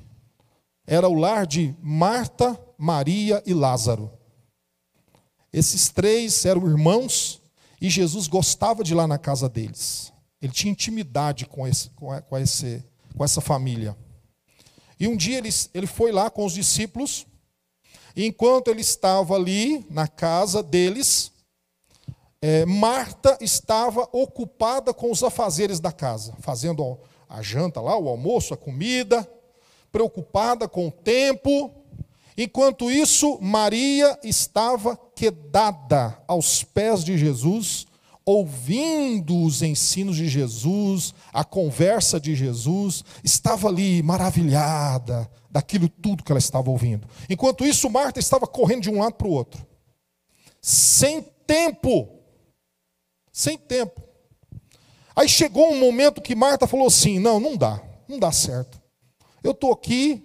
era 0.86 1.08
o 1.08 1.14
lar 1.14 1.48
de 1.48 1.74
Marta, 1.82 2.60
Maria 2.78 3.42
e 3.46 3.54
Lázaro. 3.54 4.19
Esses 5.52 5.90
três 5.90 6.46
eram 6.46 6.68
irmãos 6.68 7.42
e 7.82 7.90
Jesus 7.90 8.28
gostava 8.28 8.84
de 8.84 8.94
ir 8.94 8.96
lá 8.96 9.08
na 9.08 9.18
casa 9.18 9.50
deles. 9.50 10.12
Ele 10.42 10.54
tinha 10.54 10.72
intimidade 10.72 11.46
com, 11.46 11.68
esse, 11.68 11.90
com, 11.92 12.38
esse, 12.38 12.84
com 13.16 13.24
essa 13.24 13.42
família. 13.42 13.98
E 15.00 15.08
um 15.08 15.16
dia 15.16 15.38
ele, 15.38 15.50
ele 15.74 15.88
foi 15.88 16.12
lá 16.12 16.30
com 16.30 16.46
os 16.46 16.54
discípulos, 16.54 17.26
e 18.16 18.26
enquanto 18.26 18.70
ele 18.70 18.82
estava 18.82 19.36
ali 19.36 19.86
na 19.90 20.08
casa 20.08 20.62
deles, 20.62 21.32
é, 22.42 22.66
Marta 22.66 23.38
estava 23.40 24.08
ocupada 24.12 24.94
com 24.94 25.12
os 25.12 25.24
afazeres 25.24 25.80
da 25.80 25.92
casa, 25.92 26.36
fazendo 26.40 27.00
a 27.28 27.42
janta 27.42 27.80
lá, 27.80 27.98
o 27.98 28.10
almoço, 28.10 28.54
a 28.54 28.58
comida, 28.58 29.30
preocupada 29.92 30.68
com 30.68 30.88
o 30.88 30.92
tempo, 30.92 31.72
Enquanto 32.42 32.90
isso, 32.90 33.38
Maria 33.42 34.18
estava 34.24 34.96
quedada 34.96 36.18
aos 36.26 36.64
pés 36.64 37.04
de 37.04 37.18
Jesus, 37.18 37.86
ouvindo 38.26 39.44
os 39.44 39.62
ensinos 39.62 40.16
de 40.16 40.30
Jesus, 40.30 41.14
a 41.34 41.44
conversa 41.44 42.18
de 42.18 42.34
Jesus, 42.38 43.04
estava 43.26 43.68
ali 43.68 44.02
maravilhada 44.02 45.30
daquilo 45.52 45.90
tudo 45.90 46.24
que 46.24 46.32
ela 46.32 46.40
estava 46.40 46.70
ouvindo. 46.70 47.06
Enquanto 47.30 47.66
isso, 47.66 47.90
Marta 47.90 48.22
estava 48.22 48.48
correndo 48.48 48.84
de 48.84 48.90
um 48.90 49.00
lado 49.00 49.16
para 49.16 49.28
o 49.28 49.32
outro, 49.32 49.68
sem 50.62 51.22
tempo. 51.46 52.08
Sem 53.34 53.58
tempo. 53.58 54.02
Aí 55.14 55.28
chegou 55.28 55.74
um 55.74 55.78
momento 55.78 56.22
que 56.22 56.36
Marta 56.36 56.66
falou 56.66 56.88
assim: 56.88 57.20
não, 57.20 57.38
não 57.38 57.58
dá, 57.58 57.84
não 58.08 58.18
dá 58.18 58.32
certo. 58.32 58.82
Eu 59.44 59.52
estou 59.52 59.74
aqui 59.74 60.24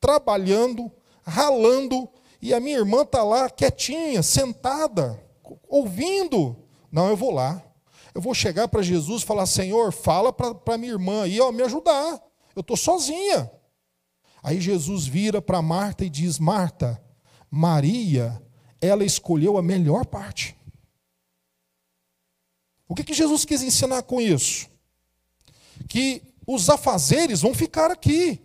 trabalhando 0.00 0.90
ralando, 1.22 2.08
e 2.40 2.52
a 2.52 2.60
minha 2.60 2.78
irmã 2.78 3.02
está 3.02 3.22
lá 3.22 3.48
quietinha, 3.48 4.22
sentada, 4.22 5.22
ouvindo. 5.68 6.56
Não, 6.90 7.08
eu 7.08 7.16
vou 7.16 7.30
lá. 7.30 7.62
Eu 8.14 8.20
vou 8.20 8.34
chegar 8.34 8.68
para 8.68 8.82
Jesus 8.82 9.22
e 9.22 9.26
falar: 9.26 9.46
Senhor, 9.46 9.92
fala 9.92 10.32
para 10.32 10.76
minha 10.76 10.92
irmã 10.92 11.22
aí, 11.22 11.40
ó, 11.40 11.50
me 11.50 11.62
ajudar. 11.62 12.20
Eu 12.54 12.60
estou 12.60 12.76
sozinha. 12.76 13.50
Aí 14.42 14.60
Jesus 14.60 15.06
vira 15.06 15.40
para 15.40 15.62
Marta 15.62 16.04
e 16.04 16.10
diz: 16.10 16.38
Marta, 16.38 17.02
Maria, 17.50 18.42
ela 18.80 19.04
escolheu 19.04 19.56
a 19.56 19.62
melhor 19.62 20.04
parte. 20.04 20.56
O 22.88 22.94
que, 22.94 23.04
que 23.04 23.14
Jesus 23.14 23.44
quis 23.44 23.62
ensinar 23.62 24.02
com 24.02 24.20
isso? 24.20 24.68
Que 25.88 26.22
os 26.46 26.68
afazeres 26.68 27.40
vão 27.40 27.54
ficar 27.54 27.90
aqui. 27.90 28.40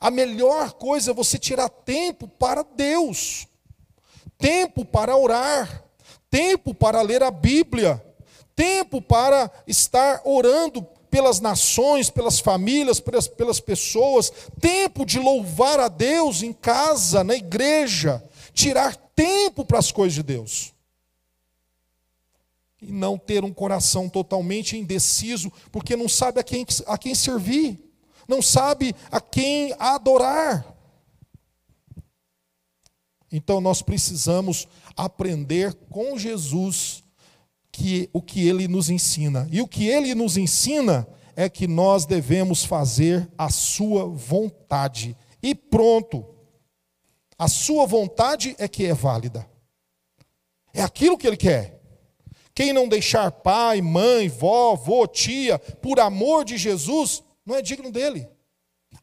A 0.00 0.10
melhor 0.10 0.72
coisa 0.72 1.10
é 1.10 1.14
você 1.14 1.38
tirar 1.38 1.68
tempo 1.68 2.28
para 2.28 2.62
Deus, 2.62 3.46
tempo 4.38 4.84
para 4.84 5.16
orar, 5.16 5.84
tempo 6.30 6.74
para 6.74 7.00
ler 7.02 7.22
a 7.22 7.30
Bíblia, 7.30 8.04
tempo 8.54 9.00
para 9.00 9.50
estar 9.66 10.20
orando 10.24 10.82
pelas 11.10 11.40
nações, 11.40 12.10
pelas 12.10 12.38
famílias, 12.40 13.00
pelas, 13.00 13.26
pelas 13.26 13.60
pessoas, 13.60 14.30
tempo 14.60 15.06
de 15.06 15.18
louvar 15.18 15.80
a 15.80 15.88
Deus 15.88 16.42
em 16.42 16.52
casa, 16.52 17.24
na 17.24 17.34
igreja, 17.34 18.22
tirar 18.52 18.94
tempo 19.14 19.64
para 19.64 19.78
as 19.78 19.90
coisas 19.90 20.14
de 20.14 20.22
Deus. 20.22 20.74
E 22.82 22.92
não 22.92 23.16
ter 23.16 23.44
um 23.44 23.52
coração 23.52 24.08
totalmente 24.10 24.76
indeciso, 24.76 25.50
porque 25.72 25.96
não 25.96 26.08
sabe 26.08 26.38
a 26.38 26.42
quem, 26.42 26.66
a 26.86 26.98
quem 26.98 27.14
servir 27.14 27.85
não 28.28 28.42
sabe 28.42 28.94
a 29.10 29.20
quem 29.20 29.74
adorar. 29.78 30.76
Então 33.30 33.60
nós 33.60 33.82
precisamos 33.82 34.66
aprender 34.96 35.74
com 35.90 36.18
Jesus 36.18 37.04
que 37.70 38.08
o 38.12 38.22
que 38.22 38.48
ele 38.48 38.66
nos 38.66 38.88
ensina. 38.88 39.46
E 39.50 39.60
o 39.60 39.68
que 39.68 39.86
ele 39.86 40.14
nos 40.14 40.36
ensina 40.36 41.06
é 41.34 41.48
que 41.48 41.66
nós 41.66 42.06
devemos 42.06 42.64
fazer 42.64 43.30
a 43.36 43.50
sua 43.50 44.06
vontade. 44.06 45.16
E 45.42 45.54
pronto. 45.54 46.24
A 47.38 47.48
sua 47.48 47.86
vontade 47.86 48.56
é 48.58 48.66
que 48.66 48.86
é 48.86 48.94
válida. 48.94 49.46
É 50.72 50.82
aquilo 50.82 51.18
que 51.18 51.26
ele 51.26 51.36
quer. 51.36 51.78
Quem 52.54 52.72
não 52.72 52.88
deixar 52.88 53.30
pai, 53.30 53.82
mãe, 53.82 54.30
vó, 54.30 54.72
avô, 54.72 55.06
tia, 55.06 55.58
por 55.58 56.00
amor 56.00 56.42
de 56.42 56.56
Jesus, 56.56 57.22
não 57.46 57.54
é 57.54 57.62
digno 57.62 57.92
dele. 57.92 58.28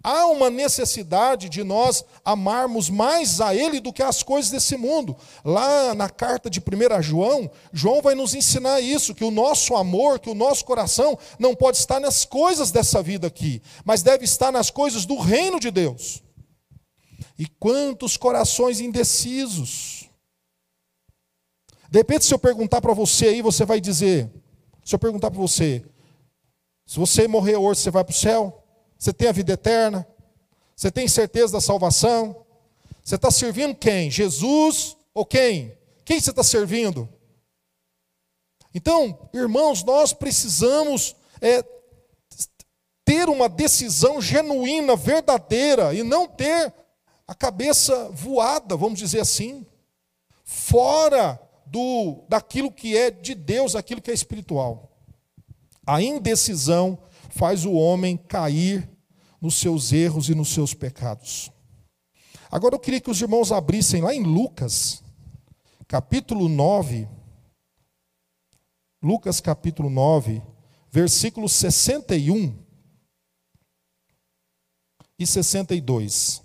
Há 0.03 0.25
uma 0.27 0.49
necessidade 0.49 1.47
de 1.47 1.63
nós 1.63 2.03
amarmos 2.25 2.89
mais 2.89 3.39
a 3.39 3.55
Ele 3.55 3.79
do 3.79 3.93
que 3.93 4.03
as 4.03 4.21
coisas 4.21 4.51
desse 4.51 4.75
mundo. 4.75 5.15
Lá 5.45 5.93
na 5.93 6.09
carta 6.09 6.49
de 6.49 6.59
1 6.59 7.01
João, 7.01 7.49
João 7.71 8.01
vai 8.01 8.15
nos 8.15 8.33
ensinar 8.33 8.81
isso: 8.81 9.15
que 9.15 9.23
o 9.23 9.31
nosso 9.31 9.75
amor, 9.75 10.19
que 10.19 10.29
o 10.29 10.35
nosso 10.35 10.65
coração 10.65 11.17
não 11.39 11.55
pode 11.55 11.77
estar 11.77 11.99
nas 11.99 12.25
coisas 12.25 12.71
dessa 12.71 13.01
vida 13.01 13.27
aqui, 13.27 13.61
mas 13.85 14.03
deve 14.03 14.25
estar 14.25 14.51
nas 14.51 14.69
coisas 14.69 15.05
do 15.05 15.17
reino 15.17 15.59
de 15.59 15.71
Deus. 15.71 16.21
E 17.37 17.47
quantos 17.47 18.17
corações 18.17 18.79
indecisos. 18.79 20.09
De 21.89 21.99
repente, 21.99 22.25
se 22.25 22.33
eu 22.33 22.39
perguntar 22.39 22.81
para 22.81 22.93
você 22.93 23.27
aí, 23.27 23.41
você 23.41 23.65
vai 23.65 23.79
dizer: 23.79 24.29
se 24.83 24.93
eu 24.93 24.99
perguntar 24.99 25.31
para 25.31 25.39
você, 25.39 25.83
se 26.93 26.99
você 26.99 27.27
morrer 27.27 27.55
hoje, 27.55 27.79
você 27.79 27.89
vai 27.89 28.03
para 28.03 28.11
o 28.11 28.15
céu? 28.15 28.63
Você 28.99 29.11
tem 29.11 29.27
a 29.27 29.31
vida 29.31 29.53
eterna? 29.53 30.07
Você 30.75 30.91
tem 30.91 31.07
certeza 31.07 31.53
da 31.53 31.59
salvação? 31.59 32.45
Você 33.03 33.15
está 33.15 33.31
servindo 33.31 33.73
quem? 33.73 34.11
Jesus 34.11 34.95
ou 35.11 35.25
quem? 35.25 35.75
Quem 36.05 36.19
você 36.19 36.29
está 36.29 36.43
servindo? 36.43 37.09
Então, 38.75 39.27
irmãos, 39.33 39.83
nós 39.83 40.13
precisamos 40.13 41.15
é, 41.41 41.65
ter 43.03 43.27
uma 43.27 43.49
decisão 43.49 44.21
genuína, 44.21 44.95
verdadeira, 44.95 45.95
e 45.95 46.03
não 46.03 46.27
ter 46.27 46.71
a 47.27 47.33
cabeça 47.33 48.07
voada, 48.09 48.77
vamos 48.77 48.99
dizer 48.99 49.21
assim, 49.21 49.65
fora 50.43 51.41
do 51.65 52.23
daquilo 52.29 52.71
que 52.71 52.95
é 52.95 53.09
de 53.09 53.33
Deus, 53.33 53.75
aquilo 53.75 53.99
que 53.99 54.11
é 54.11 54.13
espiritual. 54.13 54.92
A 55.85 56.01
indecisão 56.01 56.97
faz 57.29 57.65
o 57.65 57.73
homem 57.73 58.15
cair 58.15 58.89
nos 59.41 59.55
seus 59.55 59.91
erros 59.91 60.29
e 60.29 60.35
nos 60.35 60.49
seus 60.49 60.73
pecados. 60.73 61.51
Agora 62.49 62.75
eu 62.75 62.79
queria 62.79 63.01
que 63.01 63.09
os 63.09 63.21
irmãos 63.21 63.51
abrissem 63.51 64.01
lá 64.01 64.13
em 64.13 64.23
Lucas, 64.23 65.03
capítulo 65.87 66.47
9. 66.47 67.07
Lucas 69.01 69.41
capítulo 69.41 69.89
9, 69.89 70.41
versículos 70.89 71.51
61 71.53 72.57
e 75.19 75.27
62. 75.27 76.41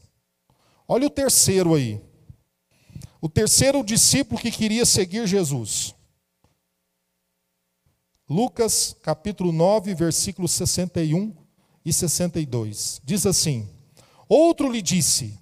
Olha 0.88 1.06
o 1.06 1.10
terceiro 1.10 1.74
aí. 1.74 2.00
O 3.20 3.28
terceiro 3.28 3.84
discípulo 3.84 4.40
que 4.40 4.50
queria 4.50 4.84
seguir 4.84 5.26
Jesus. 5.26 5.94
Lucas 8.28 8.96
capítulo 9.02 9.52
9, 9.52 9.94
versículos 9.94 10.52
61 10.52 11.32
e 11.44 11.48
e 11.88 11.92
62. 11.92 13.00
Diz 13.04 13.26
assim: 13.26 13.68
Outro 14.28 14.70
lhe 14.70 14.82
disse: 14.82 15.38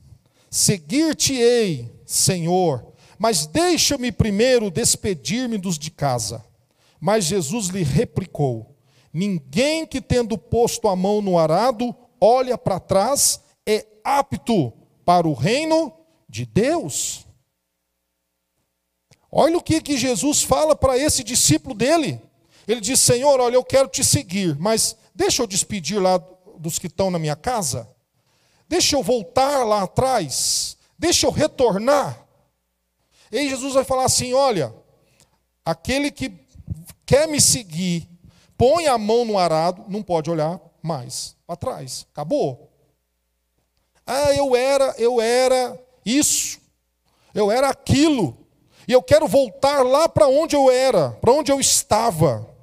Seguir-te-ei, 0.50 1.92
Senhor, 2.06 2.92
mas 3.18 3.46
deixa-me 3.46 4.12
primeiro 4.12 4.70
despedir-me 4.70 5.58
dos 5.58 5.78
de 5.78 5.90
casa. 5.90 6.44
Mas 7.00 7.24
Jesus 7.24 7.68
lhe 7.68 7.82
replicou: 7.82 8.76
Ninguém 9.12 9.86
que 9.86 10.00
tendo 10.00 10.38
posto 10.38 10.88
a 10.88 10.96
mão 10.96 11.20
no 11.20 11.38
arado 11.38 11.94
olha 12.20 12.56
para 12.56 12.80
trás 12.80 13.40
é 13.66 13.84
apto 14.04 14.72
para 15.04 15.26
o 15.26 15.34
reino 15.34 15.92
de 16.28 16.46
Deus. 16.46 17.26
Olha 19.30 19.58
o 19.58 19.62
que, 19.62 19.82
que 19.82 19.98
Jesus 19.98 20.42
fala 20.42 20.74
para 20.74 20.96
esse 20.96 21.22
discípulo 21.22 21.74
dele. 21.74 22.20
Ele 22.66 22.80
diz: 22.80 23.00
Senhor, 23.00 23.40
olha, 23.40 23.54
eu 23.54 23.64
quero 23.64 23.88
te 23.88 24.04
seguir, 24.04 24.56
mas 24.58 24.96
deixa 25.14 25.42
eu 25.42 25.46
despedir 25.46 26.00
lá 26.00 26.18
dos 26.58 26.78
que 26.78 26.86
estão 26.86 27.10
na 27.10 27.18
minha 27.18 27.36
casa. 27.36 27.88
Deixa 28.68 28.96
eu 28.96 29.02
voltar 29.02 29.64
lá 29.64 29.82
atrás. 29.82 30.76
Deixa 30.98 31.26
eu 31.26 31.30
retornar. 31.30 32.26
E 33.30 33.38
aí 33.38 33.48
Jesus 33.48 33.74
vai 33.74 33.84
falar 33.84 34.04
assim: 34.04 34.32
olha, 34.32 34.74
aquele 35.64 36.10
que 36.10 36.32
quer 37.04 37.28
me 37.28 37.40
seguir, 37.40 38.08
põe 38.56 38.86
a 38.86 38.98
mão 38.98 39.24
no 39.24 39.38
arado, 39.38 39.84
não 39.88 40.02
pode 40.02 40.30
olhar 40.30 40.60
mais 40.82 41.36
para 41.46 41.56
trás. 41.56 42.06
Acabou. 42.12 42.70
Ah, 44.06 44.32
eu 44.34 44.54
era, 44.54 44.94
eu 44.98 45.20
era 45.20 45.78
isso. 46.04 46.60
Eu 47.34 47.50
era 47.50 47.68
aquilo. 47.68 48.46
E 48.88 48.92
eu 48.92 49.02
quero 49.02 49.26
voltar 49.26 49.82
lá 49.82 50.08
para 50.08 50.28
onde 50.28 50.54
eu 50.54 50.70
era, 50.70 51.10
para 51.10 51.32
onde 51.32 51.50
eu 51.50 51.60
estava. 51.60 52.55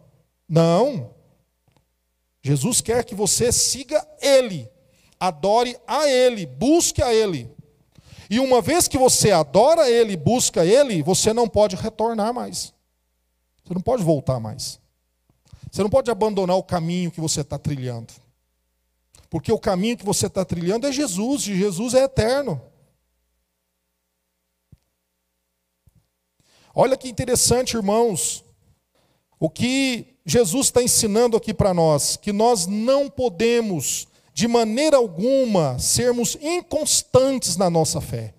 Não. 0.54 1.16
Jesus 2.44 2.80
quer 2.80 3.04
que 3.04 3.16
você 3.16 3.52
siga 3.52 4.08
Ele, 4.22 4.70
adore 5.20 5.76
a 5.88 6.08
Ele, 6.08 6.46
busque 6.46 7.02
a 7.02 7.12
Ele. 7.12 7.50
E 8.30 8.40
uma 8.40 8.62
vez 8.62 8.88
que 8.88 8.96
você 8.96 9.32
adora 9.32 9.90
Ele, 9.90 10.16
busca 10.16 10.64
Ele, 10.64 11.02
você 11.02 11.34
não 11.34 11.50
pode 11.50 11.76
retornar 11.76 12.32
mais. 12.36 12.72
Você 13.64 13.74
não 13.74 13.82
pode 13.82 14.04
voltar 14.04 14.40
mais. 14.40 14.80
Você 15.72 15.82
não 15.82 15.90
pode 15.90 16.12
abandonar 16.12 16.56
o 16.56 16.64
caminho 16.64 17.10
que 17.10 17.20
você 17.20 17.42
está 17.42 17.58
trilhando. 17.58 18.14
Porque 19.32 19.52
o 19.52 19.58
caminho 19.58 19.98
que 19.98 20.06
você 20.06 20.28
está 20.28 20.46
trilhando 20.46 20.86
é 20.86 20.92
Jesus, 20.92 21.48
e 21.48 21.58
Jesus 21.58 21.96
é 21.96 22.04
eterno. 22.04 22.62
Olha 26.76 26.96
que 26.96 27.10
interessante, 27.10 27.76
irmãos, 27.76 28.46
o 29.40 29.50
que 29.50 30.13
Jesus 30.26 30.68
está 30.68 30.82
ensinando 30.82 31.36
aqui 31.36 31.54
para 31.54 31.74
nós, 31.74 32.16
que 32.16 32.32
nós 32.32 32.66
não 32.66 33.10
podemos, 33.10 34.08
de 34.34 34.48
maneira 34.48 34.98
alguma, 34.98 35.78
sermos 35.78 36.38
inconstantes 36.42 37.58
na 37.58 37.70
nossa 37.70 38.00
fé. 38.00 38.34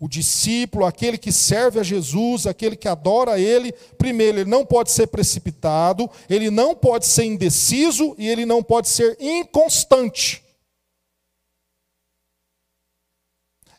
O 0.00 0.08
discípulo, 0.08 0.86
aquele 0.86 1.18
que 1.18 1.30
serve 1.30 1.78
a 1.78 1.82
Jesus, 1.82 2.46
aquele 2.46 2.74
que 2.74 2.88
adora 2.88 3.32
a 3.32 3.38
Ele, 3.38 3.70
primeiro, 3.98 4.38
ele 4.38 4.50
não 4.50 4.64
pode 4.64 4.90
ser 4.90 5.06
precipitado, 5.08 6.10
ele 6.28 6.50
não 6.50 6.74
pode 6.74 7.06
ser 7.06 7.24
indeciso 7.24 8.14
e 8.16 8.26
ele 8.26 8.46
não 8.46 8.62
pode 8.62 8.88
ser 8.88 9.16
inconstante. 9.20 10.42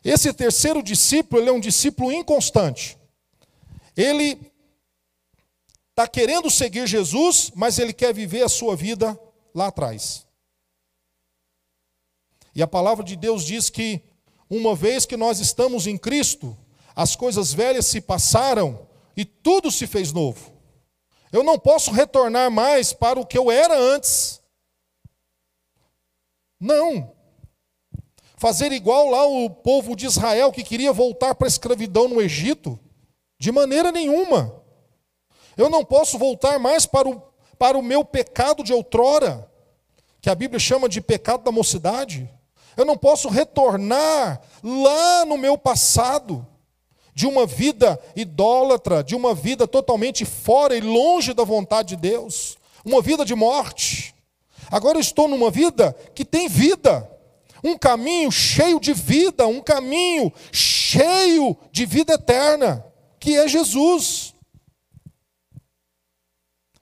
Esse 0.04 0.32
terceiro 0.32 0.82
discípulo, 0.82 1.42
ele 1.42 1.50
é 1.50 1.52
um 1.52 1.60
discípulo 1.60 2.12
inconstante. 2.12 2.96
Ele 3.96 4.51
está 5.92 6.08
querendo 6.08 6.50
seguir 6.50 6.86
Jesus, 6.86 7.52
mas 7.54 7.78
ele 7.78 7.92
quer 7.92 8.12
viver 8.14 8.42
a 8.42 8.48
sua 8.48 8.74
vida 8.74 9.18
lá 9.54 9.66
atrás. 9.66 10.26
E 12.54 12.62
a 12.62 12.66
palavra 12.66 13.04
de 13.04 13.14
Deus 13.14 13.44
diz 13.44 13.68
que, 13.68 14.02
uma 14.48 14.74
vez 14.74 15.06
que 15.06 15.16
nós 15.16 15.38
estamos 15.38 15.86
em 15.86 15.96
Cristo, 15.96 16.56
as 16.96 17.14
coisas 17.14 17.52
velhas 17.52 17.86
se 17.86 18.00
passaram 18.00 18.86
e 19.16 19.24
tudo 19.24 19.70
se 19.70 19.86
fez 19.86 20.12
novo. 20.12 20.52
Eu 21.30 21.42
não 21.42 21.58
posso 21.58 21.90
retornar 21.90 22.50
mais 22.50 22.92
para 22.92 23.20
o 23.20 23.26
que 23.26 23.36
eu 23.36 23.50
era 23.50 23.78
antes. 23.78 24.42
Não. 26.58 27.14
Fazer 28.36 28.72
igual 28.72 29.08
lá 29.08 29.24
o 29.26 29.48
povo 29.48 29.94
de 29.94 30.06
Israel 30.06 30.52
que 30.52 30.64
queria 30.64 30.92
voltar 30.92 31.34
para 31.34 31.46
a 31.46 31.48
escravidão 31.48 32.08
no 32.08 32.20
Egito. 32.20 32.78
De 33.38 33.52
maneira 33.52 33.90
nenhuma. 33.92 34.61
Eu 35.56 35.68
não 35.68 35.84
posso 35.84 36.18
voltar 36.18 36.58
mais 36.58 36.86
para 36.86 37.08
o, 37.08 37.22
para 37.58 37.78
o 37.78 37.82
meu 37.82 38.04
pecado 38.04 38.62
de 38.62 38.72
outrora, 38.72 39.50
que 40.20 40.30
a 40.30 40.34
Bíblia 40.34 40.58
chama 40.58 40.88
de 40.88 41.00
pecado 41.00 41.42
da 41.44 41.52
mocidade. 41.52 42.28
Eu 42.76 42.84
não 42.84 42.96
posso 42.96 43.28
retornar 43.28 44.40
lá 44.62 45.24
no 45.24 45.36
meu 45.36 45.58
passado, 45.58 46.46
de 47.14 47.26
uma 47.26 47.44
vida 47.44 48.00
idólatra, 48.16 49.04
de 49.04 49.14
uma 49.14 49.34
vida 49.34 49.66
totalmente 49.66 50.24
fora 50.24 50.74
e 50.74 50.80
longe 50.80 51.34
da 51.34 51.44
vontade 51.44 51.90
de 51.90 51.96
Deus, 51.96 52.56
uma 52.84 53.02
vida 53.02 53.24
de 53.24 53.34
morte. 53.34 54.14
Agora 54.70 54.96
eu 54.96 55.02
estou 55.02 55.28
numa 55.28 55.50
vida 55.50 55.94
que 56.14 56.24
tem 56.24 56.48
vida, 56.48 57.08
um 57.62 57.76
caminho 57.76 58.32
cheio 58.32 58.80
de 58.80 58.94
vida, 58.94 59.46
um 59.46 59.60
caminho 59.60 60.32
cheio 60.50 61.56
de 61.70 61.84
vida 61.84 62.14
eterna 62.14 62.84
que 63.22 63.36
é 63.36 63.46
Jesus. 63.46 64.21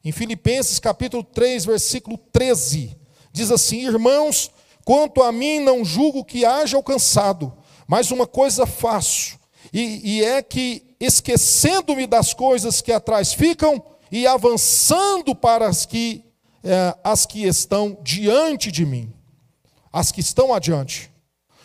Em 0.03 0.13
Filipenses 0.13 0.79
capítulo 0.79 1.23
3, 1.23 1.67
versículo 1.67 2.17
13, 2.33 2.97
diz 3.33 3.51
assim: 3.51 3.87
Irmãos, 3.87 4.51
quanto 4.83 5.23
a 5.23 5.31
mim 5.31 5.61
não 5.61 5.85
julgo 5.85 6.25
que 6.25 6.45
haja 6.45 6.77
alcançado, 6.77 7.53
mas 7.87 8.11
uma 8.11 8.27
coisa 8.27 8.65
faço, 8.65 9.39
e, 9.73 10.17
e 10.17 10.25
é 10.25 10.43
que, 10.43 10.95
esquecendo-me 10.99 12.07
das 12.07 12.33
coisas 12.33 12.81
que 12.81 12.91
atrás 12.91 13.35
ficam, 13.35 13.83
e 14.11 14.27
avançando 14.27 15.35
para 15.35 15.69
as 15.69 15.85
que, 15.85 16.25
é, 16.65 16.97
as 17.05 17.27
que 17.27 17.47
estão 17.47 17.99
diante 18.03 18.73
de 18.73 18.87
mim, 18.87 19.13
as 19.93 20.11
que 20.11 20.21
estão 20.21 20.55
adiante. 20.55 21.11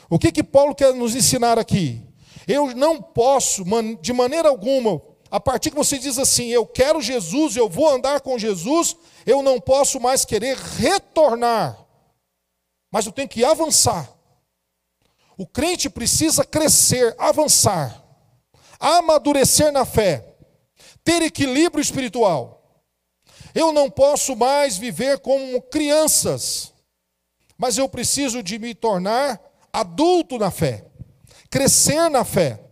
O 0.10 0.20
que, 0.20 0.32
que 0.32 0.44
Paulo 0.44 0.76
quer 0.76 0.94
nos 0.94 1.16
ensinar 1.16 1.58
aqui? 1.58 2.02
Eu 2.48 2.76
não 2.76 3.02
posso, 3.02 3.64
de 4.02 4.14
maneira 4.14 4.50
alguma, 4.50 5.02
a 5.36 5.40
partir 5.40 5.70
que 5.70 5.76
você 5.76 5.98
diz 5.98 6.18
assim, 6.18 6.48
eu 6.48 6.66
quero 6.66 7.02
Jesus, 7.02 7.58
eu 7.58 7.68
vou 7.68 7.90
andar 7.90 8.22
com 8.22 8.40
Jesus, 8.40 8.96
eu 9.26 9.44
não 9.44 9.60
posso 9.60 10.00
mais 10.00 10.24
querer 10.24 10.56
retornar, 10.58 11.78
mas 12.90 13.06
eu 13.06 13.12
tenho 13.12 13.28
que 13.28 13.44
avançar. 13.44 14.10
O 15.38 15.46
crente 15.46 15.90
precisa 15.90 16.46
crescer, 16.46 17.14
avançar, 17.18 18.02
amadurecer 18.80 19.74
na 19.74 19.84
fé, 19.84 20.38
ter 21.04 21.22
equilíbrio 21.22 21.82
espiritual. 21.82 22.82
Eu 23.54 23.74
não 23.74 23.90
posso 23.90 24.38
mais 24.38 24.78
viver 24.78 25.20
como 25.20 25.62
crianças, 25.64 26.72
mas 27.58 27.78
eu 27.78 27.90
preciso 27.90 28.42
de 28.42 28.58
me 28.58 28.74
tornar 28.74 29.42
adulto 29.74 30.38
na 30.38 30.50
fé 30.50 30.86
crescer 31.56 32.10
na 32.10 32.26
fé 32.26 32.65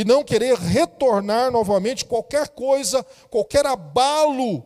e 0.00 0.04
não 0.04 0.24
querer 0.24 0.56
retornar 0.56 1.50
novamente 1.50 2.06
qualquer 2.06 2.48
coisa, 2.48 3.04
qualquer 3.28 3.66
abalo 3.66 4.64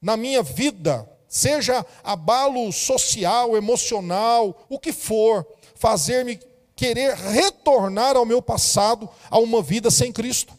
na 0.00 0.16
minha 0.16 0.44
vida, 0.44 1.10
seja 1.26 1.84
abalo 2.04 2.72
social, 2.72 3.56
emocional, 3.56 4.64
o 4.68 4.78
que 4.78 4.92
for, 4.92 5.44
fazer-me 5.74 6.38
querer 6.76 7.16
retornar 7.16 8.16
ao 8.16 8.24
meu 8.24 8.40
passado, 8.40 9.08
a 9.28 9.40
uma 9.40 9.60
vida 9.60 9.90
sem 9.90 10.12
Cristo, 10.12 10.54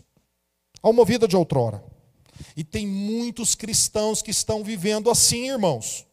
a 0.84 0.90
uma 0.90 1.06
vida 1.06 1.26
de 1.26 1.38
outrora. 1.38 1.82
E 2.54 2.66
tem 2.66 2.86
muitos 2.86 3.56
cristãos 3.56 4.22
que 4.22 4.32
estão 4.32 4.62
vivendo 4.62 5.10
assim, 5.10 5.48
irmãos. 5.52 6.06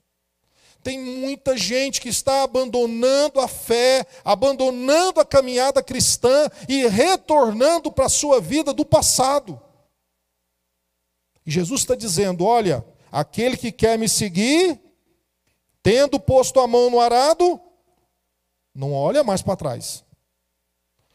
Tem 0.84 1.00
muita 1.00 1.56
gente 1.56 1.98
que 1.98 2.10
está 2.10 2.42
abandonando 2.42 3.40
a 3.40 3.48
fé, 3.48 4.06
abandonando 4.22 5.18
a 5.18 5.24
caminhada 5.24 5.82
cristã 5.82 6.46
e 6.68 6.86
retornando 6.86 7.90
para 7.90 8.04
a 8.04 8.10
sua 8.10 8.38
vida 8.38 8.70
do 8.70 8.84
passado. 8.84 9.58
E 11.46 11.50
Jesus 11.50 11.80
está 11.80 11.94
dizendo: 11.94 12.44
olha, 12.44 12.84
aquele 13.10 13.56
que 13.56 13.72
quer 13.72 13.98
me 13.98 14.06
seguir, 14.06 14.78
tendo 15.82 16.20
posto 16.20 16.60
a 16.60 16.66
mão 16.66 16.90
no 16.90 17.00
arado, 17.00 17.58
não 18.74 18.92
olha 18.92 19.24
mais 19.24 19.40
para 19.40 19.56
trás. 19.56 20.04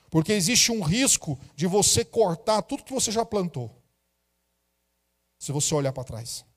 Porque 0.10 0.34
existe 0.34 0.72
um 0.72 0.82
risco 0.82 1.40
de 1.56 1.68
você 1.68 2.04
cortar 2.04 2.64
tudo 2.64 2.84
que 2.84 2.92
você 2.94 3.12
já 3.12 3.24
plantou. 3.24 3.70
Se 5.38 5.52
você 5.52 5.76
olhar 5.76 5.94
para 5.94 6.04
trás. 6.04 6.49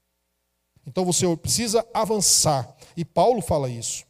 Então 0.87 1.05
você 1.05 1.37
precisa 1.37 1.87
avançar. 1.93 2.75
E 2.97 3.05
Paulo 3.05 3.41
fala 3.41 3.69
isso. 3.69 4.05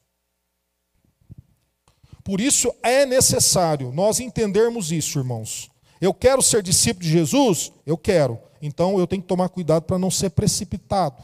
Por 2.25 2.41
isso 2.41 2.73
é 2.83 3.05
necessário 3.05 3.93
nós 3.93 4.21
entendermos 4.21 4.93
isso, 4.93 5.19
irmãos. 5.19 5.71
Eu 6.01 6.15
quero 6.15 6.43
ser 6.43 6.63
discípulo 6.63 7.05
de 7.05 7.11
Jesus? 7.11 7.73
Eu 7.85 7.97
quero. 7.97 8.39
Então 8.61 8.99
eu 8.99 9.07
tenho 9.07 9.23
que 9.23 9.29
tomar 9.29 9.49
cuidado 9.49 9.83
para 9.83 9.99
não 9.99 10.11
ser 10.11 10.31
precipitado. 10.31 11.23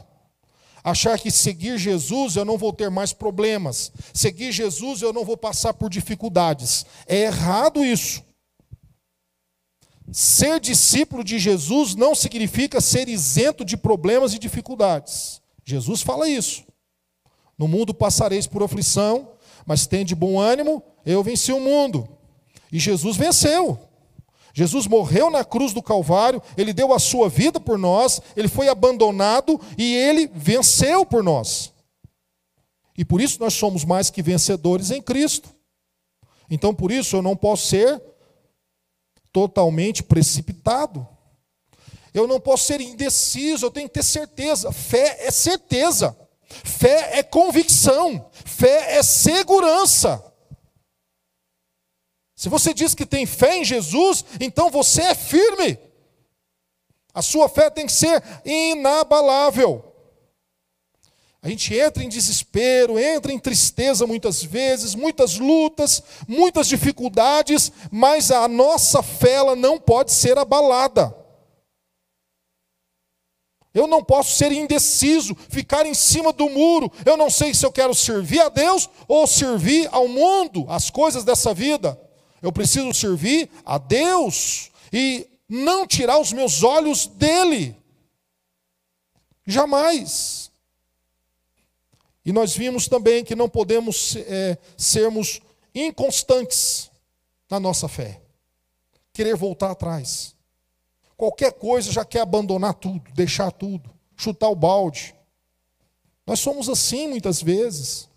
Achar 0.83 1.19
que 1.19 1.29
seguir 1.29 1.77
Jesus 1.77 2.35
eu 2.35 2.45
não 2.45 2.57
vou 2.57 2.71
ter 2.71 2.89
mais 2.89 3.11
problemas, 3.11 3.91
seguir 4.13 4.51
Jesus 4.51 5.01
eu 5.01 5.11
não 5.11 5.25
vou 5.25 5.35
passar 5.35 5.73
por 5.73 5.89
dificuldades. 5.89 6.85
É 7.05 7.23
errado 7.23 7.83
isso. 7.83 8.23
Ser 10.11 10.59
discípulo 10.59 11.23
de 11.23 11.37
Jesus 11.37 11.95
não 11.95 12.15
significa 12.15 12.81
ser 12.81 13.07
isento 13.07 13.63
de 13.63 13.77
problemas 13.77 14.33
e 14.33 14.39
dificuldades. 14.39 15.41
Jesus 15.63 16.01
fala 16.01 16.27
isso. 16.27 16.63
No 17.57 17.67
mundo 17.67 17.93
passareis 17.93 18.47
por 18.47 18.63
aflição, 18.63 19.29
mas 19.65 19.85
tende 19.85 20.15
bom 20.15 20.39
ânimo, 20.39 20.81
eu 21.05 21.21
venci 21.21 21.51
o 21.51 21.59
mundo. 21.59 22.07
E 22.71 22.79
Jesus 22.79 23.17
venceu. 23.17 23.77
Jesus 24.53 24.87
morreu 24.87 25.29
na 25.29 25.45
cruz 25.45 25.73
do 25.73 25.81
Calvário, 25.81 26.41
ele 26.57 26.73
deu 26.73 26.91
a 26.91 26.99
sua 26.99 27.29
vida 27.29 27.59
por 27.59 27.77
nós, 27.77 28.19
ele 28.35 28.47
foi 28.47 28.67
abandonado 28.67 29.59
e 29.77 29.95
ele 29.95 30.29
venceu 30.33 31.05
por 31.05 31.23
nós. 31.23 31.71
E 32.97 33.05
por 33.05 33.21
isso 33.21 33.39
nós 33.39 33.53
somos 33.53 33.85
mais 33.85 34.09
que 34.09 34.21
vencedores 34.21 34.91
em 34.91 35.01
Cristo. 35.01 35.49
Então 36.49 36.73
por 36.73 36.91
isso 36.91 37.15
eu 37.15 37.21
não 37.21 37.35
posso 37.35 37.67
ser 37.67 38.01
totalmente 39.31 40.03
precipitado. 40.03 41.07
Eu 42.13 42.27
não 42.27 42.39
posso 42.39 42.65
ser 42.65 42.81
indeciso, 42.81 43.65
eu 43.65 43.71
tenho 43.71 43.87
que 43.87 43.93
ter 43.93 44.03
certeza. 44.03 44.71
Fé 44.71 45.27
é 45.27 45.31
certeza. 45.31 46.17
Fé 46.47 47.19
é 47.19 47.23
convicção. 47.23 48.29
Fé 48.33 48.97
é 48.97 49.03
segurança. 49.03 50.23
Se 52.35 52.49
você 52.49 52.73
diz 52.73 52.95
que 52.95 53.05
tem 53.05 53.25
fé 53.25 53.57
em 53.57 53.65
Jesus, 53.65 54.23
então 54.39 54.69
você 54.69 55.01
é 55.01 55.15
firme. 55.15 55.77
A 57.13 57.21
sua 57.21 57.49
fé 57.49 57.69
tem 57.69 57.85
que 57.85 57.91
ser 57.91 58.23
inabalável. 58.45 59.88
A 61.41 61.47
gente 61.47 61.73
entra 61.73 62.03
em 62.03 62.09
desespero, 62.09 62.99
entra 62.99 63.31
em 63.31 63.39
tristeza 63.39 64.05
muitas 64.05 64.43
vezes, 64.43 64.93
muitas 64.93 65.39
lutas, 65.39 66.03
muitas 66.27 66.67
dificuldades, 66.67 67.71
mas 67.89 68.29
a 68.29 68.47
nossa 68.47 69.01
fé 69.01 69.33
ela 69.33 69.55
não 69.55 69.79
pode 69.79 70.11
ser 70.11 70.37
abalada. 70.37 71.15
Eu 73.73 73.87
não 73.87 74.03
posso 74.03 74.35
ser 74.35 74.51
indeciso, 74.51 75.35
ficar 75.47 75.85
em 75.85 75.93
cima 75.93 76.33
do 76.33 76.49
muro. 76.49 76.91
Eu 77.05 77.15
não 77.15 77.29
sei 77.29 77.53
se 77.53 77.65
eu 77.65 77.71
quero 77.71 77.93
servir 77.93 78.41
a 78.41 78.49
Deus 78.49 78.89
ou 79.07 79.25
servir 79.25 79.87
ao 79.91 80.07
mundo, 80.07 80.65
as 80.67 80.89
coisas 80.89 81.23
dessa 81.23 81.53
vida. 81.53 81.97
Eu 82.41 82.51
preciso 82.51 82.93
servir 82.93 83.49
a 83.65 83.77
Deus 83.77 84.71
e 84.91 85.25
não 85.47 85.87
tirar 85.87 86.19
os 86.19 86.33
meus 86.33 86.63
olhos 86.63 87.05
dele. 87.05 87.75
Jamais. 89.45 90.48
E 92.29 92.31
nós 92.31 92.55
vimos 92.55 92.87
também 92.87 93.25
que 93.25 93.35
não 93.35 93.49
podemos 93.49 94.15
é, 94.15 94.55
sermos 94.77 95.41
inconstantes 95.73 96.91
na 97.49 97.59
nossa 97.59 97.87
fé, 97.87 98.21
querer 99.11 99.35
voltar 99.35 99.71
atrás. 99.71 100.35
Qualquer 101.17 101.53
coisa 101.53 101.91
já 101.91 102.05
quer 102.05 102.19
abandonar 102.19 102.75
tudo, 102.75 103.11
deixar 103.13 103.51
tudo, 103.51 103.89
chutar 104.15 104.47
o 104.47 104.55
balde. 104.55 105.15
Nós 106.23 106.39
somos 106.39 106.69
assim 106.69 107.07
muitas 107.07 107.41
vezes. 107.41 108.07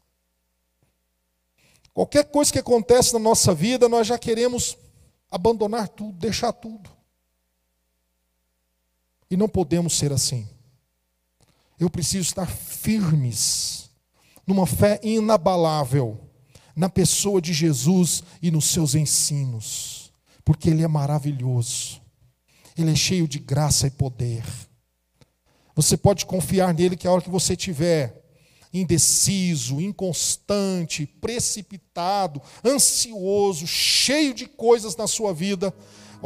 Qualquer 1.94 2.24
coisa 2.26 2.52
que 2.52 2.58
acontece 2.58 3.14
na 3.14 3.18
nossa 3.18 3.54
vida, 3.54 3.88
nós 3.88 4.06
já 4.06 4.18
queremos 4.18 4.76
abandonar 5.30 5.88
tudo, 5.88 6.12
deixar 6.18 6.52
tudo. 6.52 6.90
E 9.30 9.38
não 9.38 9.48
podemos 9.48 9.96
ser 9.96 10.12
assim. 10.12 10.46
Eu 11.80 11.88
preciso 11.88 12.28
estar 12.28 12.46
firmes 12.46 13.90
numa 14.46 14.66
fé 14.66 15.00
inabalável 15.02 16.20
na 16.74 16.88
pessoa 16.88 17.40
de 17.40 17.52
Jesus 17.52 18.22
e 18.40 18.50
nos 18.50 18.66
seus 18.66 18.94
ensinos, 18.94 20.12
porque 20.44 20.70
Ele 20.70 20.82
é 20.82 20.88
maravilhoso, 20.88 22.00
Ele 22.76 22.90
é 22.90 22.96
cheio 22.96 23.28
de 23.28 23.38
graça 23.38 23.86
e 23.86 23.90
poder. 23.90 24.44
Você 25.74 25.96
pode 25.96 26.26
confiar 26.26 26.74
nele 26.74 26.96
que 26.96 27.06
a 27.06 27.12
hora 27.12 27.22
que 27.22 27.30
você 27.30 27.56
tiver 27.56 28.22
indeciso, 28.72 29.80
inconstante, 29.80 31.04
precipitado, 31.04 32.40
ansioso, 32.64 33.66
cheio 33.66 34.32
de 34.32 34.46
coisas 34.46 34.96
na 34.96 35.06
sua 35.06 35.34
vida, 35.34 35.74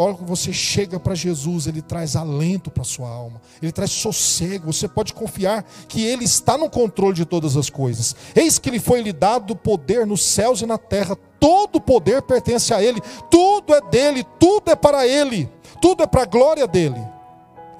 hora 0.02 0.14
que 0.14 0.24
você 0.24 0.52
chega 0.52 1.00
para 1.00 1.14
Jesus, 1.14 1.66
Ele 1.66 1.80
traz 1.80 2.16
alento 2.16 2.70
para 2.70 2.85
sua 2.85 3.09
alma, 3.09 3.40
Ele 3.62 3.72
traz 3.72 3.90
sossego. 3.90 4.70
Você 4.70 4.87
pode 4.87 5.14
confiar 5.14 5.64
que 5.88 6.04
Ele 6.04 6.24
está 6.24 6.59
no 6.59 6.68
controle 6.68 7.14
de 7.14 7.24
todas 7.24 7.56
as 7.56 7.70
coisas. 7.70 8.14
Eis 8.35 8.59
que 8.59 8.70
lhe 8.70 8.78
foi 8.78 9.00
lhe 9.00 9.12
dado 9.12 9.56
poder 9.56 10.06
nos 10.06 10.22
céus 10.22 10.61
e 10.61 10.66
na 10.66 10.76
terra, 10.76 11.16
todo 11.40 11.80
poder 11.80 12.20
pertence 12.22 12.74
a 12.74 12.82
Ele, 12.82 13.00
tudo 13.30 13.74
é 13.74 13.80
dele, 13.80 14.22
tudo 14.38 14.70
é 14.70 14.76
para 14.76 15.06
Ele, 15.06 15.50
tudo 15.80 16.02
é 16.02 16.06
para 16.06 16.22
a 16.22 16.26
glória 16.26 16.66
dele. 16.66 17.00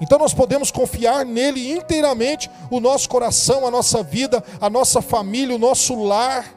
Então 0.01 0.17
nós 0.17 0.33
podemos 0.33 0.71
confiar 0.71 1.23
nele 1.25 1.71
inteiramente, 1.71 2.49
o 2.71 2.79
nosso 2.79 3.07
coração, 3.09 3.65
a 3.65 3.71
nossa 3.71 4.01
vida, 4.01 4.43
a 4.59 4.69
nossa 4.69 5.01
família, 5.01 5.55
o 5.55 5.59
nosso 5.59 5.95
lar, 6.03 6.53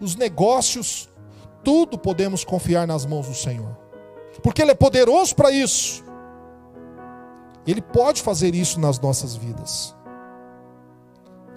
os 0.00 0.16
negócios, 0.16 1.08
tudo 1.64 1.98
podemos 1.98 2.44
confiar 2.44 2.86
nas 2.86 3.06
mãos 3.06 3.28
do 3.28 3.34
Senhor 3.34 3.81
porque 4.42 4.62
Ele 4.62 4.72
é 4.72 4.74
poderoso 4.74 5.34
para 5.34 5.50
isso. 5.50 6.04
Ele 7.66 7.80
pode 7.80 8.22
fazer 8.22 8.54
isso 8.54 8.80
nas 8.80 8.98
nossas 8.98 9.36
vidas. 9.36 9.94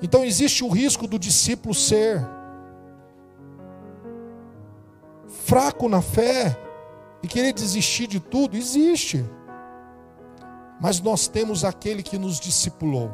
Então 0.02 0.24
existe 0.24 0.64
o 0.64 0.70
risco 0.70 1.08
do 1.08 1.18
discípulo 1.18 1.74
ser 1.74 2.24
fraco 5.28 5.88
na 5.88 6.02
fé 6.02 6.58
e 7.24 7.28
querer 7.28 7.54
desistir 7.54 8.08
de 8.08 8.20
tudo, 8.20 8.58
existe. 8.58 9.26
Mas 10.80 11.00
nós 11.00 11.28
temos 11.28 11.64
aquele 11.64 12.04
que 12.04 12.18
nos 12.18 12.40
discipulou, 12.40 13.12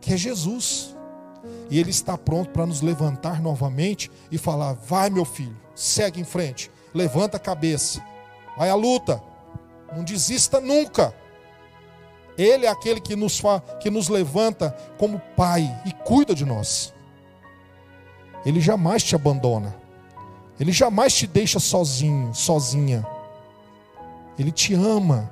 que 0.00 0.12
é 0.12 0.16
Jesus. 0.16 0.96
E 1.70 1.78
ele 1.78 1.90
está 1.90 2.16
pronto 2.16 2.50
para 2.50 2.66
nos 2.66 2.80
levantar 2.80 3.42
novamente 3.42 4.10
e 4.30 4.38
falar: 4.38 4.72
"Vai, 4.72 5.10
meu 5.10 5.24
filho, 5.24 5.56
segue 5.74 6.20
em 6.20 6.24
frente, 6.24 6.70
levanta 6.94 7.36
a 7.36 7.40
cabeça, 7.40 8.02
Vai 8.58 8.68
à 8.70 8.74
luta. 8.74 9.22
Não 9.96 10.02
desista 10.02 10.60
nunca. 10.60 11.14
Ele 12.36 12.66
é 12.66 12.68
aquele 12.68 13.00
que 13.00 13.14
nos, 13.14 13.40
que 13.80 13.88
nos 13.88 14.08
levanta 14.08 14.76
como 14.98 15.22
pai 15.36 15.80
e 15.86 15.92
cuida 15.92 16.34
de 16.34 16.44
nós. 16.44 16.92
Ele 18.44 18.60
jamais 18.60 19.04
te 19.04 19.14
abandona. 19.14 19.76
Ele 20.58 20.72
jamais 20.72 21.14
te 21.14 21.26
deixa 21.26 21.60
sozinho, 21.60 22.34
sozinha. 22.34 23.06
Ele 24.36 24.50
te 24.50 24.74
ama. 24.74 25.30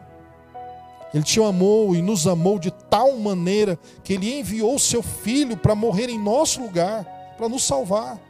Ele 1.13 1.25
te 1.25 1.43
amou 1.43 1.97
e 1.97 2.03
nos 2.03 2.29
amou 2.29 2.61
de 2.61 2.71
tal 2.71 3.17
maneira 3.17 3.77
que 4.05 4.13
ele 4.13 4.39
enviou 4.39 4.77
o 4.77 4.81
seu 4.81 5.03
filho 5.03 5.57
para 5.57 5.75
morrer 5.75 6.09
em 6.09 6.19
nosso 6.19 6.61
lugar, 6.61 7.05
para 7.37 7.49
nos 7.49 7.65
salvar. 7.65 8.21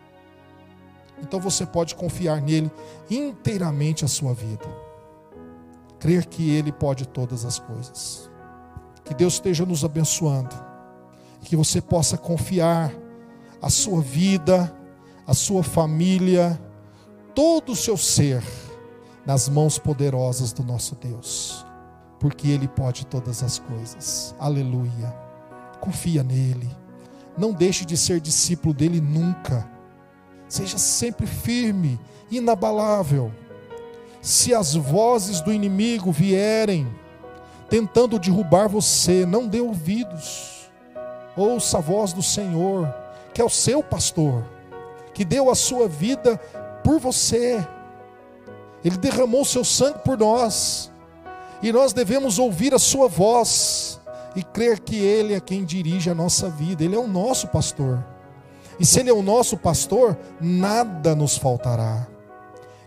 Então 1.20 1.38
você 1.40 1.66
pode 1.66 1.94
confiar 1.94 2.40
nele 2.40 2.70
inteiramente 3.10 4.04
a 4.04 4.08
sua 4.08 4.32
vida 4.32 4.85
crer 6.06 6.24
que 6.26 6.50
Ele 6.50 6.70
pode 6.70 7.04
todas 7.04 7.44
as 7.44 7.58
coisas. 7.58 8.30
Que 9.04 9.12
Deus 9.12 9.34
esteja 9.34 9.66
nos 9.66 9.84
abençoando, 9.84 10.54
que 11.40 11.56
você 11.56 11.80
possa 11.80 12.16
confiar 12.16 12.92
a 13.60 13.68
sua 13.68 14.00
vida, 14.00 14.72
a 15.26 15.34
sua 15.34 15.64
família, 15.64 16.60
todo 17.34 17.72
o 17.72 17.76
seu 17.76 17.96
ser 17.96 18.40
nas 19.24 19.48
mãos 19.48 19.80
poderosas 19.80 20.52
do 20.52 20.62
nosso 20.62 20.94
Deus, 20.94 21.66
porque 22.20 22.48
Ele 22.48 22.68
pode 22.68 23.04
todas 23.06 23.42
as 23.42 23.58
coisas. 23.58 24.32
Aleluia. 24.38 25.12
Confia 25.80 26.22
nele. 26.22 26.70
Não 27.36 27.52
deixe 27.52 27.84
de 27.84 27.96
ser 27.96 28.20
discípulo 28.20 28.72
dele 28.72 29.00
nunca. 29.00 29.68
Seja 30.48 30.78
sempre 30.78 31.26
firme, 31.26 31.98
inabalável 32.30 33.32
se 34.26 34.52
as 34.52 34.74
vozes 34.74 35.40
do 35.40 35.52
inimigo 35.52 36.10
vierem 36.10 36.92
tentando 37.70 38.18
derrubar 38.18 38.68
você, 38.68 39.24
não 39.24 39.46
dê 39.46 39.60
ouvidos. 39.60 40.68
Ouça 41.36 41.78
a 41.78 41.80
voz 41.80 42.12
do 42.12 42.24
Senhor, 42.24 42.92
que 43.32 43.40
é 43.40 43.44
o 43.44 43.48
seu 43.48 43.84
pastor, 43.84 44.44
que 45.14 45.24
deu 45.24 45.48
a 45.48 45.54
sua 45.54 45.86
vida 45.86 46.36
por 46.82 46.98
você. 46.98 47.64
Ele 48.84 48.96
derramou 48.96 49.44
seu 49.44 49.64
sangue 49.64 50.00
por 50.00 50.18
nós. 50.18 50.90
E 51.62 51.72
nós 51.72 51.92
devemos 51.92 52.40
ouvir 52.40 52.74
a 52.74 52.80
sua 52.80 53.06
voz 53.06 54.00
e 54.34 54.42
crer 54.42 54.80
que 54.80 54.96
ele 54.96 55.34
é 55.34 55.40
quem 55.40 55.64
dirige 55.64 56.10
a 56.10 56.14
nossa 56.16 56.48
vida. 56.48 56.82
Ele 56.82 56.96
é 56.96 56.98
o 56.98 57.06
nosso 57.06 57.46
pastor. 57.46 58.04
E 58.80 58.84
se 58.84 58.98
ele 58.98 59.10
é 59.10 59.14
o 59.14 59.22
nosso 59.22 59.56
pastor, 59.56 60.18
nada 60.40 61.14
nos 61.14 61.38
faltará. 61.38 62.08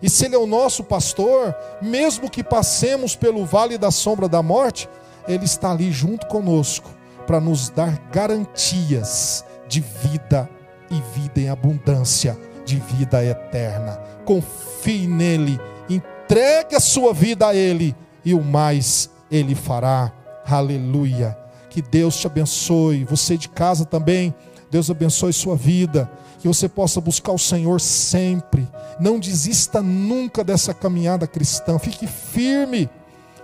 E 0.02 0.10
se 0.10 0.26
Ele 0.26 0.36
é 0.36 0.40
o 0.40 0.48
nosso 0.48 0.84
pastor, 0.84 1.56
mesmo 1.82 2.30
que 2.30 2.44
passemos 2.44 3.16
pelo 3.16 3.46
vale 3.46 3.78
da 3.78 3.92
sombra 3.92 4.28
da 4.28 4.42
morte, 4.42 4.90
Ele 5.28 5.46
está 5.46 5.72
ali 5.72 5.92
junto 5.92 6.28
conosco, 6.28 6.90
para 7.28 7.40
nos 7.40 7.70
dar 7.70 8.00
garantias 8.12 9.46
de 9.68 9.82
vida 9.82 10.50
e 10.90 10.96
vida 11.20 11.40
em 11.40 11.50
abundância, 11.50 12.38
de 12.66 12.80
vida 12.80 13.24
eterna. 13.24 14.00
Confie 14.26 15.08
nele, 15.08 15.60
entregue 15.90 16.76
a 16.76 16.80
sua 16.80 17.14
vida 17.14 17.48
a 17.48 17.56
ele 17.56 17.96
e 18.26 18.34
o 18.34 18.42
mais 18.42 19.10
ele 19.32 19.54
fará. 19.54 20.12
Aleluia. 20.46 21.38
Que 21.70 21.82
Deus 21.82 22.18
te 22.18 22.26
abençoe, 22.26 23.06
você 23.06 23.38
de 23.38 23.48
casa 23.48 23.86
também. 23.86 24.34
Deus 24.72 24.90
abençoe 24.90 25.34
sua 25.34 25.56
vida, 25.56 26.10
que 26.40 26.48
você 26.48 26.68
possa 26.68 27.00
buscar 27.00 27.34
o 27.34 27.40
Senhor 27.40 27.80
sempre. 27.80 28.68
Não 29.00 29.20
desista 29.20 29.82
nunca 29.82 30.44
dessa 30.44 30.74
caminhada 30.74 31.28
cristã. 31.28 31.78
Fique 31.78 32.08
firme. 32.08 32.90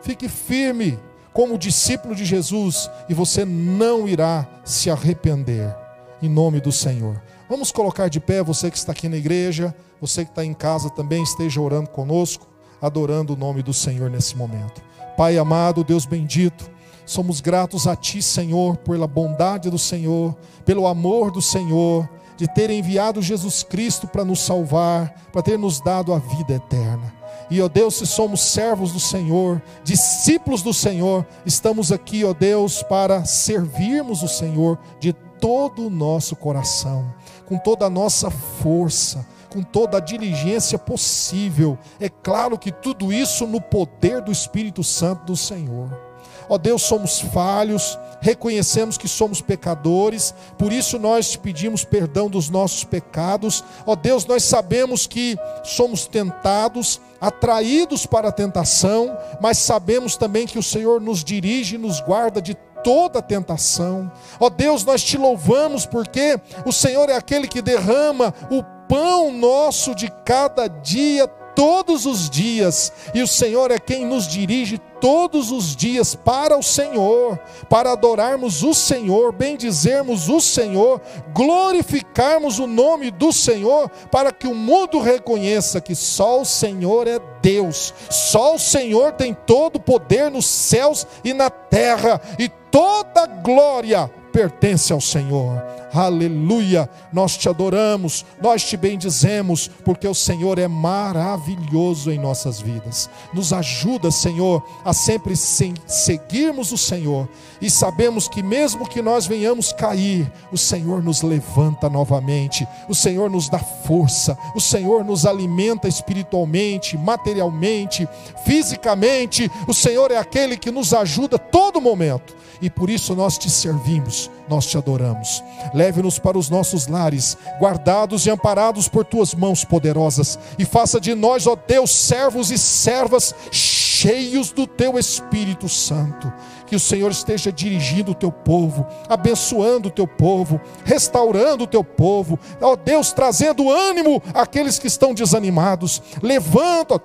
Fique 0.02 0.28
firme 0.30 0.98
como 1.34 1.58
discípulo 1.58 2.16
de 2.16 2.24
Jesus 2.24 2.90
e 3.10 3.14
você 3.14 3.44
não 3.44 4.08
irá 4.08 4.48
se 4.64 4.90
arrepender. 4.90 5.76
Em 6.22 6.30
nome 6.30 6.62
do 6.62 6.72
Senhor. 6.72 7.22
Vamos 7.50 7.72
colocar 7.72 8.08
de 8.08 8.20
pé, 8.20 8.42
você 8.42 8.72
que 8.72 8.78
está 8.78 8.94
aqui 8.94 9.10
na 9.10 9.18
igreja, 9.18 9.76
você 10.00 10.24
que 10.24 10.32
está 10.32 10.44
em 10.44 10.54
casa 10.54 10.90
também, 10.90 11.22
esteja 11.22 11.62
orando 11.62 11.90
conosco, 11.90 12.48
adorando 12.82 13.34
o 13.34 13.36
nome 13.36 13.62
do 13.62 13.74
Senhor 13.74 14.10
nesse 14.10 14.36
momento. 14.36 14.82
Pai 15.18 15.38
amado, 15.38 15.84
Deus 15.84 16.06
bendito, 16.06 16.70
somos 17.06 17.42
gratos 17.42 17.86
a 17.86 17.96
Ti, 17.96 18.22
Senhor, 18.22 18.78
pela 18.78 19.06
bondade 19.08 19.70
do 19.70 19.78
Senhor, 19.78 20.36
pelo 20.66 20.88
amor 20.88 21.30
do 21.32 21.42
Senhor, 21.42 22.10
de 22.38 22.48
ter 22.48 22.70
enviado 22.70 23.22
Jesus 23.22 23.64
Cristo 23.64 24.08
para 24.08 24.26
nos 24.26 24.40
salvar, 24.40 25.14
para 25.32 25.42
ter 25.42 25.58
nos 25.58 25.80
dado 25.80 26.14
a 26.14 26.20
vida 26.20 26.54
eterna. 26.54 27.14
E, 27.50 27.62
ó 27.62 27.68
Deus, 27.68 27.96
se 27.96 28.08
somos 28.08 28.42
servos 28.42 28.92
do 28.92 29.00
Senhor, 29.00 29.62
discípulos 29.84 30.62
do 30.62 30.74
Senhor, 30.74 31.26
estamos 31.46 31.92
aqui, 31.92 32.26
ó 32.26 32.34
Deus, 32.34 32.82
para 32.84 33.24
servirmos 33.24 34.24
o 34.24 34.28
Senhor 34.28 34.80
de 35.00 35.14
todo 35.40 35.86
o 35.86 35.90
nosso 35.90 36.36
coração, 36.36 37.14
com 37.46 37.58
toda 37.58 37.86
a 37.86 37.90
nossa 37.90 38.32
força, 38.32 39.26
com 39.52 39.62
toda 39.62 39.98
a 39.98 40.02
diligência 40.02 40.78
possível. 40.78 41.78
É 42.00 42.10
claro 42.10 42.58
que 42.58 42.72
tudo 42.72 43.14
isso 43.14 43.46
no 43.46 43.62
poder 43.62 44.22
do 44.22 44.32
Espírito 44.32 44.84
Santo 44.84 45.26
do 45.26 45.38
Senhor. 45.38 46.15
Ó 46.50 46.58
Deus, 46.58 46.84
somos 46.84 47.20
falhos, 47.20 47.98
reconhecemos 48.22 48.98
que 48.98 49.08
somos 49.08 49.42
pecadores, 49.42 50.34
por 50.58 50.72
isso 50.72 50.98
nós 51.00 51.32
te 51.32 51.40
pedimos 51.40 51.84
perdão 51.84 52.30
dos 52.30 52.50
nossos 52.50 52.84
pecados. 52.84 53.64
Ó 53.86 53.96
Deus, 53.96 54.26
nós 54.26 54.44
sabemos 54.44 55.08
que 55.08 55.38
somos 55.64 56.08
tentados, 56.08 57.00
atraídos 57.20 58.06
para 58.06 58.30
a 58.30 58.32
tentação, 58.32 59.18
mas 59.42 59.58
sabemos 59.58 60.16
também 60.16 60.46
que 60.46 60.60
o 60.60 60.64
Senhor 60.64 61.02
nos 61.02 61.24
dirige 61.24 61.76
e 61.76 61.80
nos 61.80 62.00
guarda 62.00 62.42
de 62.42 62.56
toda 62.84 63.22
tentação. 63.22 64.12
Ó 64.40 64.50
Deus, 64.50 64.86
nós 64.86 65.04
te 65.04 65.18
louvamos 65.18 65.86
porque 65.86 66.40
o 66.66 66.72
Senhor 66.72 67.10
é 67.10 67.16
aquele 67.16 67.48
que 67.48 67.62
derrama 67.62 68.34
o 68.52 68.64
pão 68.88 69.32
nosso 69.32 69.96
de 69.96 70.12
cada 70.24 70.68
dia 70.68 71.28
todos 71.56 72.06
os 72.06 72.30
dias, 72.30 72.92
e 73.14 73.22
o 73.22 73.28
Senhor 73.28 73.72
é 73.72 73.80
quem 73.80 74.06
nos 74.06 74.28
dirige 74.28 74.78
todos 75.00 75.52
os 75.52 75.76
dias 75.76 76.16
para 76.16 76.58
o 76.58 76.64
Senhor, 76.64 77.40
para 77.70 77.92
adorarmos 77.92 78.64
o 78.64 78.74
Senhor, 78.74 79.32
bendizermos 79.32 80.30
o 80.30 80.42
Senhor, 80.42 81.02
glorificarmos 81.34 82.60
o 82.60 82.68
nome 82.68 83.12
do 83.12 83.32
Senhor, 83.32 83.90
para 84.12 84.32
que 84.32 84.48
o 84.48 84.56
mundo 84.56 85.00
reconheça 85.00 85.80
que 85.80 85.96
só 85.96 86.42
o 86.42 86.46
Senhor 86.46 87.08
é 87.08 87.20
Deus, 87.42 87.94
só 88.10 88.56
o 88.56 88.60
Senhor 88.60 89.14
tem 89.14 89.34
todo 89.34 89.78
o 89.78 89.82
poder 89.82 90.30
nos 90.30 90.46
céus 90.46 91.08
e 91.24 91.34
na 91.34 91.50
terra, 91.50 92.20
e 92.38 92.50
toda 92.70 93.26
glória 93.26 94.12
pertence 94.36 94.92
ao 94.92 95.00
Senhor. 95.00 95.64
Aleluia! 95.94 96.90
Nós 97.14 97.38
te 97.38 97.48
adoramos, 97.48 98.26
nós 98.42 98.66
te 98.66 98.76
bendizemos, 98.76 99.70
porque 99.86 100.06
o 100.06 100.14
Senhor 100.14 100.60
é 100.60 100.68
maravilhoso 100.68 102.12
em 102.12 102.20
nossas 102.20 102.60
vidas. 102.60 103.10
Nos 103.34 103.54
ajuda, 103.54 104.12
Senhor, 104.12 104.62
a 104.84 104.92
sempre 104.92 105.38
seguirmos 105.38 106.74
o 106.74 106.78
Senhor 106.78 107.30
e 107.62 107.70
sabemos 107.70 108.28
que 108.28 108.44
mesmo 108.44 108.86
que 108.86 109.02
nós 109.02 109.26
venhamos 109.26 109.72
cair, 109.72 110.30
o 110.52 110.58
Senhor 110.58 111.02
nos 111.02 111.22
levanta 111.22 111.90
novamente, 111.90 112.68
o 112.90 112.94
Senhor 112.94 113.30
nos 113.30 113.48
dá 113.48 113.60
força, 113.60 114.38
o 114.54 114.60
Senhor 114.60 115.06
nos 115.06 115.26
alimenta 115.26 115.88
espiritualmente, 115.88 116.98
materialmente, 116.98 118.06
fisicamente. 118.44 119.50
O 119.66 119.74
Senhor 119.74 120.12
é 120.12 120.18
aquele 120.18 120.58
que 120.58 120.72
nos 120.72 120.94
ajuda 120.94 121.40
todo 121.40 121.80
momento 121.80 122.36
e 122.62 122.70
por 122.70 122.90
isso 122.90 123.16
nós 123.16 123.38
te 123.38 123.50
servimos, 123.50 124.30
nós 124.48 124.66
te 124.66 124.78
adoramos. 124.78 125.44
Leve-nos 125.74 126.20
para 126.20 126.38
os 126.38 126.50
nossos 126.50 126.88
lares, 126.88 127.38
guardados 127.60 128.26
e 128.26 128.30
amparados 128.30 128.88
por 128.88 129.06
tuas 129.06 129.34
mãos 129.34 129.64
poderosas, 129.64 130.38
e 130.58 130.66
faça 130.66 131.00
de 131.00 131.14
nós, 131.16 131.48
ó 131.48 131.56
Deus, 131.56 131.92
servos 131.92 132.52
e 132.52 132.58
servas 132.58 133.34
cheios 133.52 134.52
do 134.52 134.68
teu 134.68 134.98
Espírito 135.00 135.68
Santo. 135.70 136.32
Que 136.68 136.76
o 136.76 136.80
Senhor 136.80 137.12
esteja 137.12 137.52
dirigindo 137.52 138.12
o 138.12 138.16
teu 138.16 138.32
povo, 138.32 138.86
abençoando 139.08 139.90
o 139.90 139.92
teu 139.92 140.08
povo, 140.08 140.60
restaurando 140.84 141.64
o 141.64 141.68
teu 141.68 141.84
povo, 141.84 142.40
ó 142.60 142.76
Deus, 142.76 143.12
trazendo 143.12 143.70
ânimo 143.70 144.22
àqueles 144.34 144.80
que 144.80 144.88
estão 144.88 145.14
desanimados. 145.14 146.02
Levanta, 146.22 147.00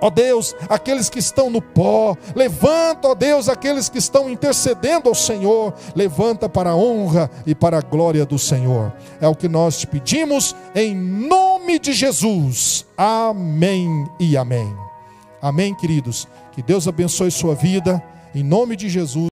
Ó 0.00 0.10
Deus, 0.10 0.54
aqueles 0.68 1.08
que 1.08 1.18
estão 1.18 1.48
no 1.48 1.62
pó, 1.62 2.16
levanta, 2.34 3.08
ó 3.08 3.14
Deus, 3.14 3.48
aqueles 3.48 3.88
que 3.88 3.98
estão 3.98 4.28
intercedendo 4.28 5.08
ao 5.08 5.14
Senhor, 5.14 5.74
levanta 5.94 6.48
para 6.48 6.70
a 6.70 6.76
honra 6.76 7.30
e 7.46 7.54
para 7.54 7.78
a 7.78 7.82
glória 7.82 8.26
do 8.26 8.38
Senhor. 8.38 8.92
É 9.20 9.26
o 9.26 9.34
que 9.34 9.48
nós 9.48 9.78
te 9.78 9.86
pedimos 9.86 10.54
em 10.74 10.94
nome 10.94 11.78
de 11.78 11.92
Jesus. 11.92 12.86
Amém 12.96 14.06
e 14.20 14.36
amém. 14.36 14.74
Amém, 15.40 15.74
queridos. 15.74 16.28
Que 16.52 16.62
Deus 16.62 16.88
abençoe 16.88 17.30
sua 17.30 17.54
vida 17.54 18.02
em 18.34 18.42
nome 18.42 18.76
de 18.76 18.88
Jesus. 18.88 19.28